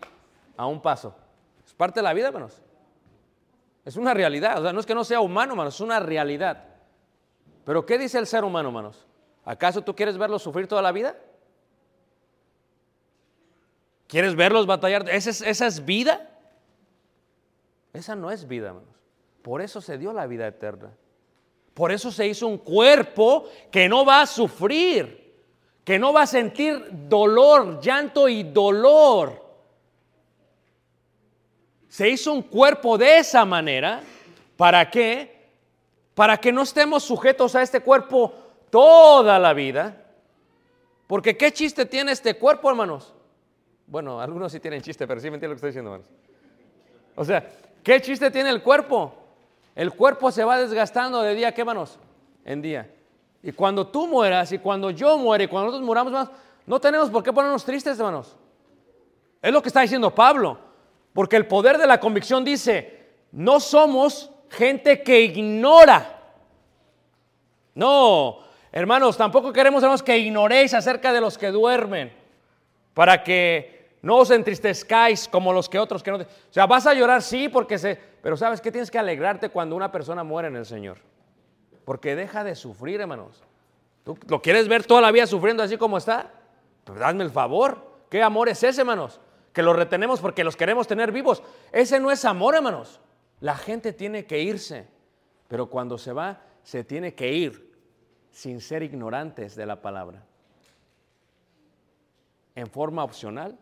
a 0.57 0.65
un 0.65 0.81
paso. 0.81 1.15
Es 1.67 1.75
parte 1.75 2.01
de 2.01 2.05
la 2.05 2.15
vida, 2.15 2.29
hermanos. 2.29 2.63
Es 3.85 3.97
una 3.97 4.15
realidad. 4.15 4.59
O 4.59 4.63
sea, 4.63 4.73
no 4.73 4.81
es 4.81 4.87
que 4.87 4.95
no 4.95 5.05
sea 5.05 5.21
humano, 5.21 5.53
hermanos, 5.53 5.75
es 5.75 5.81
una 5.81 6.01
realidad. 6.01 6.65
Pero 7.65 7.87
¿qué 7.87 7.99
dice 7.99 8.19
el 8.19 8.27
ser 8.27 8.45
humano, 8.45 8.69
hermanos? 8.69 9.07
¿Acaso 9.45 9.83
tú 9.83 9.95
quieres 9.95 10.19
verlos 10.19 10.43
sufrir 10.43 10.67
toda 10.67 10.83
la 10.83 10.93
vida? 10.93 11.17
¿Quieres 14.07 14.35
verlos 14.35 14.67
batallar? 14.67 15.09
¿Esa 15.09 15.31
es, 15.31 15.41
esa 15.41 15.67
es 15.67 15.85
vida? 15.85 16.29
Esa 17.93 18.15
no 18.15 18.31
es 18.31 18.47
vida, 18.47 18.69
hermanos. 18.69 18.89
Por 19.43 19.63
eso 19.63 19.81
se 19.81 19.99
dio 19.99 20.13
la 20.13 20.27
vida 20.27 20.47
eterna. 20.47 20.93
Por 21.75 21.93
eso 21.93 22.11
se 22.11 22.27
hizo 22.27 22.47
un 22.47 22.59
cuerpo 22.59 23.49
que 23.71 23.89
no 23.89 24.05
va 24.05 24.23
a 24.23 24.27
sufrir, 24.27 25.35
que 25.85 25.99
no 25.99 26.13
va 26.13 26.23
a 26.23 26.27
sentir 26.27 26.89
dolor, 27.09 27.81
llanto 27.81 28.29
y 28.29 28.43
dolor. 28.43 29.50
Se 31.91 32.09
hizo 32.09 32.33
un 32.33 32.43
cuerpo 32.43 32.97
de 32.97 33.19
esa 33.19 33.45
manera. 33.45 34.01
¿Para 34.57 34.89
qué? 34.89 35.49
Para 36.15 36.37
que 36.37 36.53
no 36.53 36.63
estemos 36.63 37.03
sujetos 37.03 37.55
a 37.57 37.63
este 37.63 37.81
cuerpo 37.81 38.33
toda 38.71 39.39
la 39.41 39.53
vida. 39.53 40.07
Porque 41.09 41.37
¿qué 41.37 41.53
chiste 41.53 41.85
tiene 41.85 42.13
este 42.13 42.35
cuerpo, 42.35 42.71
hermanos? 42.71 43.13
Bueno, 43.89 44.21
algunos 44.21 44.53
sí 44.53 44.61
tienen 44.61 44.81
chiste, 44.81 45.05
pero 45.09 45.21
sí 45.21 45.29
me 45.29 45.35
entienden 45.35 45.51
lo 45.51 45.55
que 45.57 45.67
estoy 45.67 45.71
diciendo, 45.71 45.91
hermanos. 45.93 46.13
O 47.17 47.25
sea, 47.25 47.51
¿qué 47.83 48.01
chiste 48.01 48.31
tiene 48.31 48.51
el 48.51 48.63
cuerpo? 48.63 49.13
El 49.75 49.93
cuerpo 49.93 50.31
se 50.31 50.45
va 50.45 50.59
desgastando 50.59 51.21
de 51.23 51.35
día, 51.35 51.53
¿qué, 51.53 51.63
hermanos? 51.63 51.99
En 52.45 52.63
día. 52.63 52.89
Y 53.43 53.51
cuando 53.51 53.89
tú 53.89 54.07
mueras 54.07 54.53
y 54.53 54.59
cuando 54.59 54.91
yo 54.91 55.19
muere 55.19 55.45
y 55.45 55.49
cuando 55.49 55.67
nosotros 55.67 55.87
muramos, 55.87 56.13
hermanos, 56.13 56.33
no 56.67 56.81
tenemos 56.81 57.11
por 57.11 57.25
qué 57.25 57.33
ponernos 57.33 57.65
tristes, 57.65 57.99
hermanos. 57.99 58.37
Es 59.43 59.53
lo 59.53 59.61
que 59.61 59.71
está 59.71 59.81
diciendo 59.81 60.15
Pablo. 60.15 60.70
Porque 61.21 61.37
el 61.37 61.47
poder 61.47 61.77
de 61.77 61.87
la 61.87 62.01
convicción 62.01 62.47
dice, 62.47 63.11
no 63.33 63.61
somos 63.61 64.31
gente 64.49 65.03
que 65.03 65.21
ignora. 65.21 66.19
No, 67.75 68.39
hermanos, 68.73 69.19
tampoco 69.19 69.53
queremos 69.53 70.03
que 70.03 70.17
ignoréis 70.17 70.73
acerca 70.73 71.13
de 71.13 71.21
los 71.21 71.37
que 71.37 71.49
duermen, 71.49 72.11
para 72.95 73.23
que 73.23 73.97
no 74.01 74.17
os 74.17 74.31
entristezcáis 74.31 75.29
como 75.29 75.53
los 75.53 75.69
que 75.69 75.79
otros 75.79 76.03
que 76.03 76.11
no. 76.11 76.17
O 76.17 76.27
sea, 76.49 76.65
vas 76.65 76.87
a 76.87 76.95
llorar, 76.95 77.21
sí, 77.21 77.51
porque 77.51 77.77
se. 77.77 78.01
Pero 78.23 78.39
sabes 78.39 78.63
que 78.63 78.73
tienes 78.73 78.91
que 78.91 78.99
alegrarte 78.99 79.51
cuando 79.51 79.77
una 79.77 79.93
persona 79.93 80.25
muere 80.25 80.49
en 80.49 80.57
el 80.57 80.65
Señor. 80.65 81.01
Porque 81.85 82.17
deja 82.17 82.45
de 82.45 82.55
sufrir, 82.55 82.99
hermanos. 82.99 83.43
¿Tú 84.05 84.17
lo 84.27 84.41
quieres 84.41 84.69
ver 84.69 84.87
toda 84.87 85.03
la 85.03 85.13
vida 85.13 85.27
sufriendo 85.27 85.63
así 85.63 85.77
como 85.77 85.99
está? 85.99 86.31
Pues 86.85 86.99
el 86.99 87.31
favor. 87.31 88.07
¿Qué 88.09 88.23
amor 88.23 88.49
es 88.49 88.63
ese, 88.63 88.81
hermanos? 88.81 89.21
Que 89.53 89.63
los 89.63 89.77
retenemos 89.77 90.21
porque 90.21 90.45
los 90.45 90.57
queremos 90.57 90.87
tener 90.87 91.13
vivos. 91.13 91.43
Ese 91.73 91.99
no 91.99 92.11
es 92.11 92.25
amor, 92.25 92.55
hermanos. 92.55 93.01
La 93.41 93.57
gente 93.57 93.93
tiene 93.93 94.27
que 94.27 94.41
irse. 94.41 94.87
Pero 95.49 95.69
cuando 95.69 95.99
se 95.99 96.13
va, 96.13 96.43
se 96.63 96.85
tiene 96.85 97.15
que 97.15 97.33
ir 97.33 97.71
sin 98.31 98.61
ser 98.61 98.83
ignorantes 98.83 99.57
de 99.57 99.67
la 99.67 99.83
palabra. 99.83 100.25
En 102.55 102.69
forma 102.69 103.03
opcional 103.03 103.59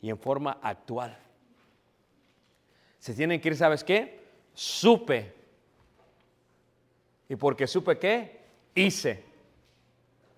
y 0.00 0.10
en 0.10 0.18
forma 0.18 0.58
actual. 0.62 1.16
Se 2.98 3.14
tienen 3.14 3.40
que 3.40 3.48
ir, 3.48 3.56
¿sabes 3.56 3.84
qué? 3.84 4.24
Supe. 4.52 5.32
¿Y 7.28 7.36
porque 7.36 7.66
supe 7.66 7.98
qué? 7.98 8.40
Hice. 8.74 9.24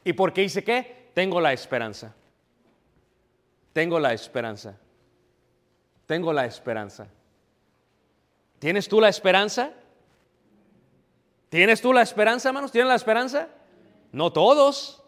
¿Y 0.04 0.12
porque 0.12 0.42
hice 0.42 0.62
qué? 0.62 1.10
Tengo 1.14 1.40
la 1.40 1.52
esperanza. 1.52 2.14
Tengo 3.78 4.00
la 4.00 4.12
esperanza. 4.12 4.74
Tengo 6.04 6.32
la 6.32 6.46
esperanza. 6.46 7.06
¿Tienes 8.58 8.88
tú 8.88 9.00
la 9.00 9.08
esperanza? 9.08 9.70
¿Tienes 11.48 11.80
tú 11.80 11.92
la 11.92 12.02
esperanza, 12.02 12.48
hermanos? 12.48 12.72
¿Tienes 12.72 12.88
la 12.88 12.96
esperanza? 12.96 13.46
No 14.10 14.32
todos. 14.32 15.00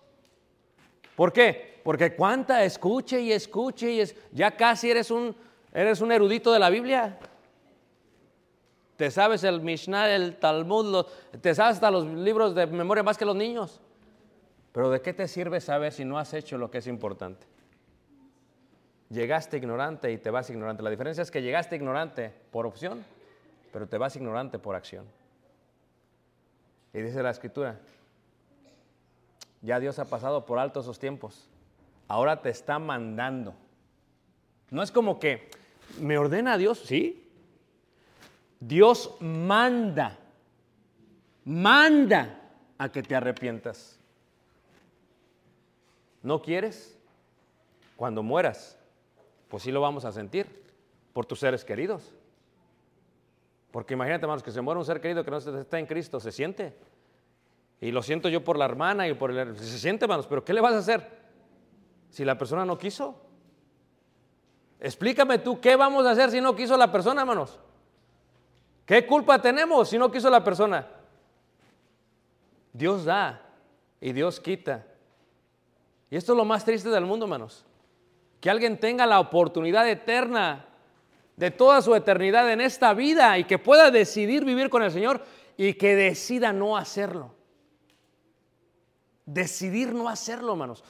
¿Por 1.16 1.32
qué? 1.32 1.80
Porque 1.82 2.14
cuánta 2.14 2.62
escuche 2.62 3.20
y 3.20 3.32
escuche 3.32 3.90
y 3.90 4.00
es, 4.02 4.14
ya 4.30 4.52
casi 4.56 4.88
eres 4.88 5.10
un, 5.10 5.34
eres 5.74 6.00
un 6.00 6.12
erudito 6.12 6.52
de 6.52 6.60
la 6.60 6.70
Biblia. 6.70 7.18
Te 8.96 9.10
sabes 9.10 9.42
el 9.42 9.60
Mishnah, 9.62 10.14
el 10.14 10.36
Talmud, 10.36 10.92
lo- 10.92 11.04
te 11.40 11.56
sabes 11.56 11.74
hasta 11.74 11.90
los 11.90 12.06
libros 12.06 12.54
de 12.54 12.68
memoria 12.68 13.02
más 13.02 13.18
que 13.18 13.24
los 13.24 13.34
niños. 13.34 13.80
Pero 14.70 14.90
¿de 14.90 15.02
qué 15.02 15.12
te 15.12 15.26
sirve 15.26 15.60
saber 15.60 15.92
si 15.92 16.04
no 16.04 16.20
has 16.20 16.32
hecho 16.34 16.56
lo 16.56 16.70
que 16.70 16.78
es 16.78 16.86
importante? 16.86 17.48
Llegaste 19.10 19.56
ignorante 19.56 20.12
y 20.12 20.18
te 20.18 20.30
vas 20.30 20.48
ignorante. 20.50 20.82
La 20.82 20.90
diferencia 20.90 21.22
es 21.22 21.30
que 21.30 21.42
llegaste 21.42 21.74
ignorante 21.74 22.32
por 22.52 22.64
opción, 22.64 23.04
pero 23.72 23.88
te 23.88 23.98
vas 23.98 24.14
ignorante 24.14 24.58
por 24.58 24.76
acción. 24.76 25.04
Y 26.92 27.00
dice 27.02 27.22
la 27.22 27.30
escritura, 27.30 27.78
ya 29.62 29.80
Dios 29.80 29.98
ha 29.98 30.04
pasado 30.04 30.46
por 30.46 30.58
alto 30.58 30.80
esos 30.80 30.98
tiempos. 30.98 31.48
Ahora 32.08 32.40
te 32.40 32.50
está 32.50 32.78
mandando. 32.78 33.54
No 34.70 34.82
es 34.82 34.92
como 34.92 35.18
que 35.18 35.50
me 36.00 36.16
ordena 36.16 36.56
Dios, 36.56 36.78
sí. 36.78 37.28
Dios 38.60 39.16
manda, 39.20 40.18
manda 41.44 42.40
a 42.78 42.88
que 42.90 43.02
te 43.02 43.16
arrepientas. 43.16 43.98
¿No 46.22 46.42
quieres? 46.42 46.96
Cuando 47.96 48.22
mueras, 48.22 48.76
pues 49.50 49.64
sí 49.64 49.72
lo 49.72 49.80
vamos 49.80 50.04
a 50.04 50.12
sentir 50.12 50.46
por 51.12 51.26
tus 51.26 51.40
seres 51.40 51.64
queridos. 51.64 52.14
Porque 53.72 53.94
imagínate, 53.94 54.24
hermanos, 54.24 54.42
que 54.42 54.52
se 54.52 54.60
muere 54.60 54.78
un 54.78 54.86
ser 54.86 55.00
querido 55.00 55.24
que 55.24 55.30
no 55.30 55.36
está 55.36 55.78
en 55.78 55.86
Cristo, 55.86 56.20
se 56.20 56.32
siente. 56.32 56.74
Y 57.80 57.90
lo 57.90 58.02
siento 58.02 58.28
yo 58.28 58.44
por 58.44 58.56
la 58.56 58.64
hermana 58.64 59.08
y 59.08 59.14
por 59.14 59.32
el... 59.32 59.56
Se 59.56 59.78
siente, 59.78 60.04
hermanos, 60.04 60.26
pero 60.28 60.44
¿qué 60.44 60.54
le 60.54 60.60
vas 60.60 60.74
a 60.74 60.78
hacer 60.78 61.06
si 62.10 62.24
la 62.24 62.38
persona 62.38 62.64
no 62.64 62.78
quiso? 62.78 63.20
Explícame 64.78 65.38
tú, 65.38 65.60
¿qué 65.60 65.76
vamos 65.76 66.06
a 66.06 66.12
hacer 66.12 66.30
si 66.30 66.40
no 66.40 66.54
quiso 66.54 66.76
la 66.76 66.90
persona, 66.90 67.22
hermanos? 67.22 67.58
¿Qué 68.86 69.04
culpa 69.06 69.40
tenemos 69.42 69.88
si 69.88 69.98
no 69.98 70.10
quiso 70.10 70.30
la 70.30 70.42
persona? 70.42 70.86
Dios 72.72 73.04
da 73.04 73.42
y 74.00 74.12
Dios 74.12 74.38
quita. 74.38 74.86
Y 76.08 76.16
esto 76.16 76.32
es 76.32 76.36
lo 76.36 76.44
más 76.44 76.64
triste 76.64 76.88
del 76.88 77.04
mundo, 77.04 77.26
hermanos. 77.26 77.64
Que 78.40 78.50
alguien 78.50 78.78
tenga 78.78 79.06
la 79.06 79.20
oportunidad 79.20 79.88
eterna 79.88 80.66
de 81.36 81.50
toda 81.50 81.80
su 81.82 81.94
eternidad 81.94 82.50
en 82.52 82.60
esta 82.60 82.92
vida 82.94 83.38
y 83.38 83.44
que 83.44 83.58
pueda 83.58 83.90
decidir 83.90 84.44
vivir 84.44 84.68
con 84.68 84.82
el 84.82 84.90
Señor 84.90 85.24
y 85.56 85.74
que 85.74 85.94
decida 85.94 86.52
no 86.52 86.76
hacerlo. 86.76 87.34
Decidir 89.26 89.94
no 89.94 90.08
hacerlo, 90.08 90.52
hermanos. 90.52 90.84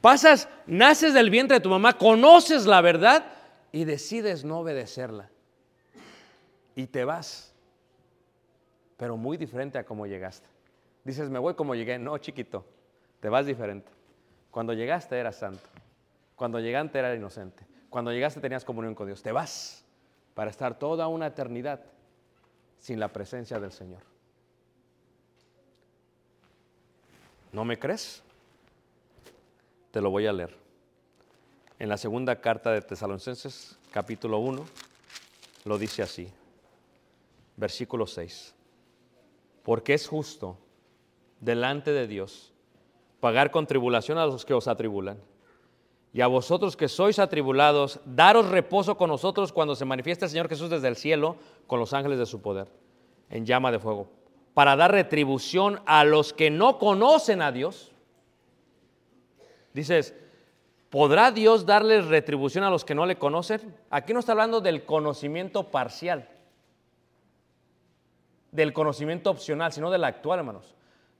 Pasas, 0.00 0.48
naces 0.66 1.14
del 1.14 1.30
vientre 1.30 1.58
de 1.58 1.60
tu 1.60 1.68
mamá, 1.68 1.96
conoces 1.96 2.66
la 2.66 2.80
verdad 2.80 3.24
y 3.70 3.84
decides 3.84 4.44
no 4.44 4.58
obedecerla. 4.58 5.30
Y 6.74 6.86
te 6.86 7.04
vas. 7.04 7.54
Pero 8.96 9.16
muy 9.16 9.36
diferente 9.36 9.78
a 9.78 9.84
como 9.84 10.06
llegaste. 10.06 10.48
Dices, 11.04 11.30
me 11.30 11.38
voy 11.38 11.54
como 11.54 11.74
llegué. 11.74 11.98
No, 11.98 12.18
chiquito, 12.18 12.64
te 13.20 13.28
vas 13.28 13.46
diferente. 13.46 13.90
Cuando 14.50 14.72
llegaste 14.72 15.16
eras 15.18 15.36
santo. 15.36 15.68
Cuando 16.42 16.58
llegaste 16.58 16.98
eras 16.98 17.16
inocente. 17.16 17.64
Cuando 17.88 18.10
llegaste 18.10 18.40
tenías 18.40 18.64
comunión 18.64 18.96
con 18.96 19.06
Dios. 19.06 19.22
Te 19.22 19.30
vas 19.30 19.84
para 20.34 20.50
estar 20.50 20.76
toda 20.76 21.06
una 21.06 21.28
eternidad 21.28 21.84
sin 22.80 22.98
la 22.98 23.12
presencia 23.12 23.60
del 23.60 23.70
Señor. 23.70 24.02
¿No 27.52 27.64
me 27.64 27.78
crees? 27.78 28.24
Te 29.92 30.00
lo 30.00 30.10
voy 30.10 30.26
a 30.26 30.32
leer. 30.32 30.52
En 31.78 31.88
la 31.88 31.96
segunda 31.96 32.40
carta 32.40 32.72
de 32.72 32.82
Tesalonicenses, 32.82 33.78
capítulo 33.92 34.38
1, 34.38 34.64
lo 35.64 35.78
dice 35.78 36.02
así, 36.02 36.28
versículo 37.56 38.08
6. 38.08 38.52
Porque 39.62 39.94
es 39.94 40.08
justo 40.08 40.58
delante 41.38 41.92
de 41.92 42.08
Dios 42.08 42.52
pagar 43.20 43.52
con 43.52 43.68
tribulación 43.68 44.18
a 44.18 44.26
los 44.26 44.44
que 44.44 44.54
os 44.54 44.66
atribulan. 44.66 45.18
Y 46.14 46.20
a 46.20 46.26
vosotros 46.26 46.76
que 46.76 46.88
sois 46.88 47.18
atribulados, 47.18 48.00
daros 48.04 48.50
reposo 48.50 48.96
con 48.96 49.08
nosotros 49.08 49.52
cuando 49.52 49.74
se 49.74 49.86
manifiesta 49.86 50.26
el 50.26 50.30
Señor 50.30 50.48
Jesús 50.48 50.68
desde 50.68 50.88
el 50.88 50.96
cielo 50.96 51.36
con 51.66 51.80
los 51.80 51.94
ángeles 51.94 52.18
de 52.18 52.26
su 52.26 52.42
poder, 52.42 52.68
en 53.30 53.46
llama 53.46 53.72
de 53.72 53.78
fuego, 53.78 54.08
para 54.52 54.76
dar 54.76 54.92
retribución 54.92 55.80
a 55.86 56.04
los 56.04 56.34
que 56.34 56.50
no 56.50 56.78
conocen 56.78 57.40
a 57.40 57.50
Dios. 57.50 57.92
Dices, 59.72 60.14
¿podrá 60.90 61.30
Dios 61.30 61.64
darles 61.64 62.06
retribución 62.06 62.64
a 62.64 62.70
los 62.70 62.84
que 62.84 62.94
no 62.94 63.06
le 63.06 63.16
conocen? 63.16 63.74
Aquí 63.88 64.12
no 64.12 64.20
está 64.20 64.32
hablando 64.32 64.60
del 64.60 64.84
conocimiento 64.84 65.70
parcial, 65.70 66.28
del 68.50 68.74
conocimiento 68.74 69.30
opcional, 69.30 69.72
sino 69.72 69.90
del 69.90 70.04
actual, 70.04 70.40
hermanos. 70.40 70.74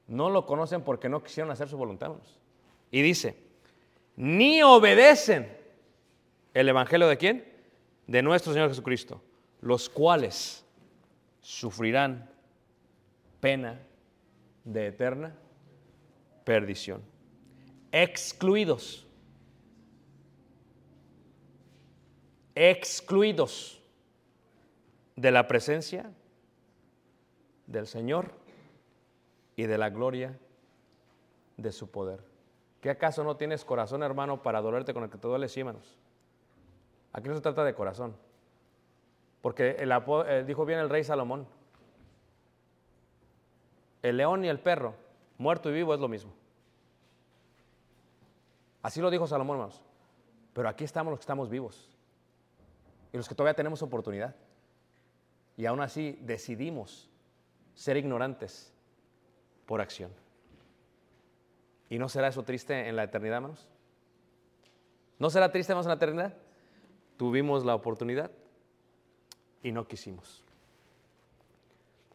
No 0.06 0.28
lo 0.28 0.44
conocen 0.44 0.82
porque 0.82 1.08
no 1.08 1.22
quisieron 1.22 1.50
hacer 1.50 1.66
su 1.66 1.78
voluntad, 1.78 2.10
hermanos. 2.10 2.38
Y 2.90 3.00
dice, 3.00 3.51
ni 4.16 4.62
obedecen 4.62 5.56
el 6.54 6.68
Evangelio 6.68 7.08
de 7.08 7.16
quién? 7.16 7.44
De 8.06 8.22
nuestro 8.22 8.52
Señor 8.52 8.68
Jesucristo, 8.68 9.22
los 9.60 9.88
cuales 9.88 10.64
sufrirán 11.40 12.30
pena 13.40 13.80
de 14.64 14.88
eterna 14.88 15.34
perdición. 16.44 17.02
Excluidos. 17.90 19.06
Excluidos 22.54 23.82
de 25.16 25.30
la 25.30 25.48
presencia 25.48 26.12
del 27.66 27.86
Señor 27.86 28.32
y 29.56 29.64
de 29.64 29.78
la 29.78 29.90
gloria 29.90 30.38
de 31.56 31.72
su 31.72 31.90
poder. 31.90 32.31
¿Qué 32.82 32.90
acaso 32.90 33.22
no 33.22 33.36
tienes 33.36 33.64
corazón, 33.64 34.02
hermano, 34.02 34.42
para 34.42 34.60
dolerte 34.60 34.92
con 34.92 35.04
el 35.04 35.08
que 35.08 35.16
te 35.16 35.28
duele? 35.28 35.48
Sí, 35.48 35.60
hermanos. 35.60 35.96
Aquí 37.12 37.28
no 37.28 37.34
se 37.36 37.40
trata 37.40 37.62
de 37.62 37.74
corazón. 37.74 38.16
Porque 39.40 39.76
el 39.78 39.92
eh, 39.92 40.44
dijo 40.44 40.64
bien 40.66 40.80
el 40.80 40.90
rey 40.90 41.04
Salomón, 41.04 41.46
el 44.02 44.16
león 44.16 44.44
y 44.44 44.48
el 44.48 44.58
perro, 44.58 44.96
muerto 45.38 45.70
y 45.70 45.74
vivo 45.74 45.94
es 45.94 46.00
lo 46.00 46.08
mismo. 46.08 46.32
Así 48.82 49.00
lo 49.00 49.12
dijo 49.12 49.28
Salomón, 49.28 49.58
hermanos. 49.58 49.80
Pero 50.52 50.68
aquí 50.68 50.82
estamos 50.82 51.12
los 51.12 51.20
que 51.20 51.24
estamos 51.24 51.48
vivos. 51.48 51.88
Y 53.12 53.16
los 53.16 53.28
que 53.28 53.36
todavía 53.36 53.54
tenemos 53.54 53.80
oportunidad. 53.82 54.34
Y 55.56 55.66
aún 55.66 55.80
así 55.80 56.18
decidimos 56.22 57.08
ser 57.76 57.96
ignorantes 57.96 58.72
por 59.66 59.80
acción. 59.80 60.10
¿Y 61.92 61.98
no 61.98 62.08
será 62.08 62.28
eso 62.28 62.42
triste 62.42 62.88
en 62.88 62.96
la 62.96 63.02
eternidad, 63.02 63.36
hermanos? 63.36 63.68
¿No 65.18 65.28
será 65.28 65.52
triste, 65.52 65.72
hermanos, 65.72 65.84
en 65.84 65.90
la 65.90 65.96
eternidad? 65.96 66.34
Tuvimos 67.18 67.66
la 67.66 67.74
oportunidad 67.74 68.30
y 69.62 69.72
no 69.72 69.86
quisimos. 69.86 70.42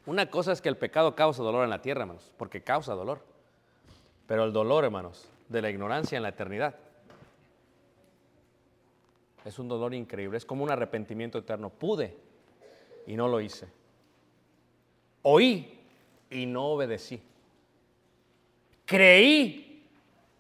Una 0.08 0.32
cosa 0.32 0.52
es 0.52 0.63
que 0.63 0.70
el 0.70 0.78
pecado 0.78 1.16
causa 1.16 1.44
dolor 1.44 1.63
en 1.63 1.70
la 1.70 1.80
tierra, 1.80 2.02
hermanos, 2.02 2.34
porque 2.38 2.63
causa 2.63 2.96
dolor. 2.96 3.22
Pero 4.26 4.46
el 4.46 4.52
dolor, 4.52 4.84
hermanos, 4.84 5.30
de 5.48 5.62
la 5.62 5.70
ignorancia 5.70 6.18
en 6.18 6.24
la 6.24 6.30
eternidad 6.30 6.76
Es 9.46 9.60
un 9.60 9.68
dolor 9.68 9.94
increíble, 9.94 10.40
es 10.40 10.46
como 10.46 10.63
un 10.63 10.72
arrepentimiento 10.72 11.38
eterno. 11.38 11.70
Pude 11.70 12.18
y 13.06 13.16
no 13.16 13.28
lo 13.28 13.40
hice. 13.42 13.68
Oí 15.22 15.80
y 16.32 16.48
no 16.48 16.66
obedecí. 16.70 17.22
Creí, 18.88 19.66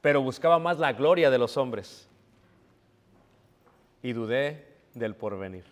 pero 0.07 0.21
buscaba 0.21 0.57
más 0.57 0.79
la 0.79 0.93
gloria 0.93 1.29
de 1.29 1.37
los 1.37 1.57
hombres. 1.57 2.07
Y 4.01 4.13
dudé 4.13 4.65
del 4.93 5.15
porvenir. 5.15 5.65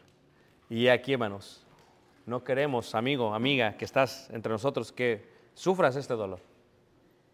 Y 0.69 0.89
aquí, 0.89 1.13
hermanos, 1.13 1.63
no 2.25 2.43
queremos, 2.43 2.95
amigo, 2.95 3.33
amiga, 3.33 3.77
que 3.77 3.85
estás 3.85 4.29
entre 4.31 4.51
nosotros, 4.51 4.91
que 4.91 5.25
sufras 5.53 5.95
este 5.95 6.15
dolor. 6.15 6.39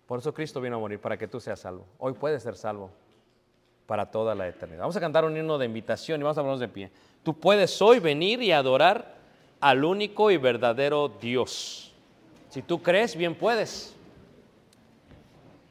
Por 0.05 0.19
eso 0.19 0.31
Cristo 0.31 0.61
vino 0.61 0.75
a 0.75 0.79
morir, 0.79 0.99
para 0.99 1.17
que 1.17 1.27
tú 1.27 1.39
seas 1.39 1.61
salvo. 1.61 1.87
Hoy 1.97 2.13
puedes 2.13 2.43
ser 2.43 2.55
salvo 2.55 2.91
para 3.87 4.11
toda 4.11 4.35
la 4.35 4.47
eternidad. 4.47 4.81
Vamos 4.81 4.95
a 4.95 4.99
cantar 4.99 5.25
un 5.25 5.35
himno 5.35 5.57
de 5.57 5.65
invitación 5.65 6.21
y 6.21 6.23
vamos 6.23 6.37
a 6.37 6.41
ponernos 6.41 6.59
de 6.59 6.67
pie. 6.67 6.91
Tú 7.23 7.33
puedes 7.33 7.81
hoy 7.81 7.97
venir 7.97 8.43
y 8.43 8.51
adorar 8.51 9.15
al 9.59 9.83
único 9.83 10.29
y 10.29 10.37
verdadero 10.37 11.09
Dios. 11.19 11.95
Si 12.51 12.61
tú 12.61 12.79
crees, 12.83 13.15
bien 13.15 13.33
puedes. 13.33 13.95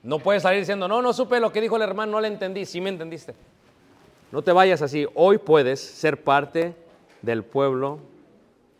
No 0.02 0.18
puedes 0.18 0.42
salir 0.42 0.60
diciendo, 0.60 0.88
no, 0.88 1.02
no 1.02 1.12
supe 1.12 1.40
lo 1.40 1.52
que 1.52 1.60
dijo 1.60 1.76
el 1.76 1.82
hermano, 1.82 2.12
no 2.12 2.20
le 2.20 2.28
entendí, 2.28 2.64
sí 2.64 2.80
me 2.80 2.88
entendiste. 2.88 3.34
No 4.32 4.42
te 4.42 4.52
vayas 4.52 4.80
así, 4.82 5.06
hoy 5.14 5.38
puedes 5.38 5.80
ser 5.80 6.22
parte 6.22 6.74
del 7.20 7.42
pueblo 7.42 7.98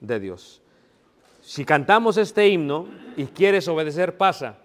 de 0.00 0.20
Dios. 0.20 0.62
Si 1.42 1.64
cantamos 1.64 2.16
este 2.16 2.48
himno 2.48 2.86
y 3.16 3.26
quieres 3.26 3.66
obedecer, 3.68 4.16
pasa. 4.16 4.56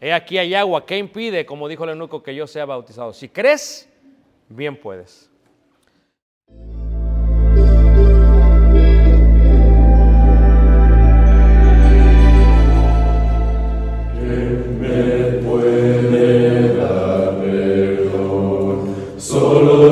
He 0.00 0.12
aquí 0.12 0.38
hay 0.38 0.54
agua, 0.54 0.86
¿qué 0.86 0.96
impide, 0.96 1.44
como 1.44 1.68
dijo 1.68 1.84
el 1.84 1.90
eunuco, 1.90 2.22
que 2.22 2.34
yo 2.34 2.46
sea 2.46 2.64
bautizado? 2.64 3.12
Si 3.12 3.28
crees, 3.28 3.88
bien 4.48 4.76
puedes. 4.76 5.27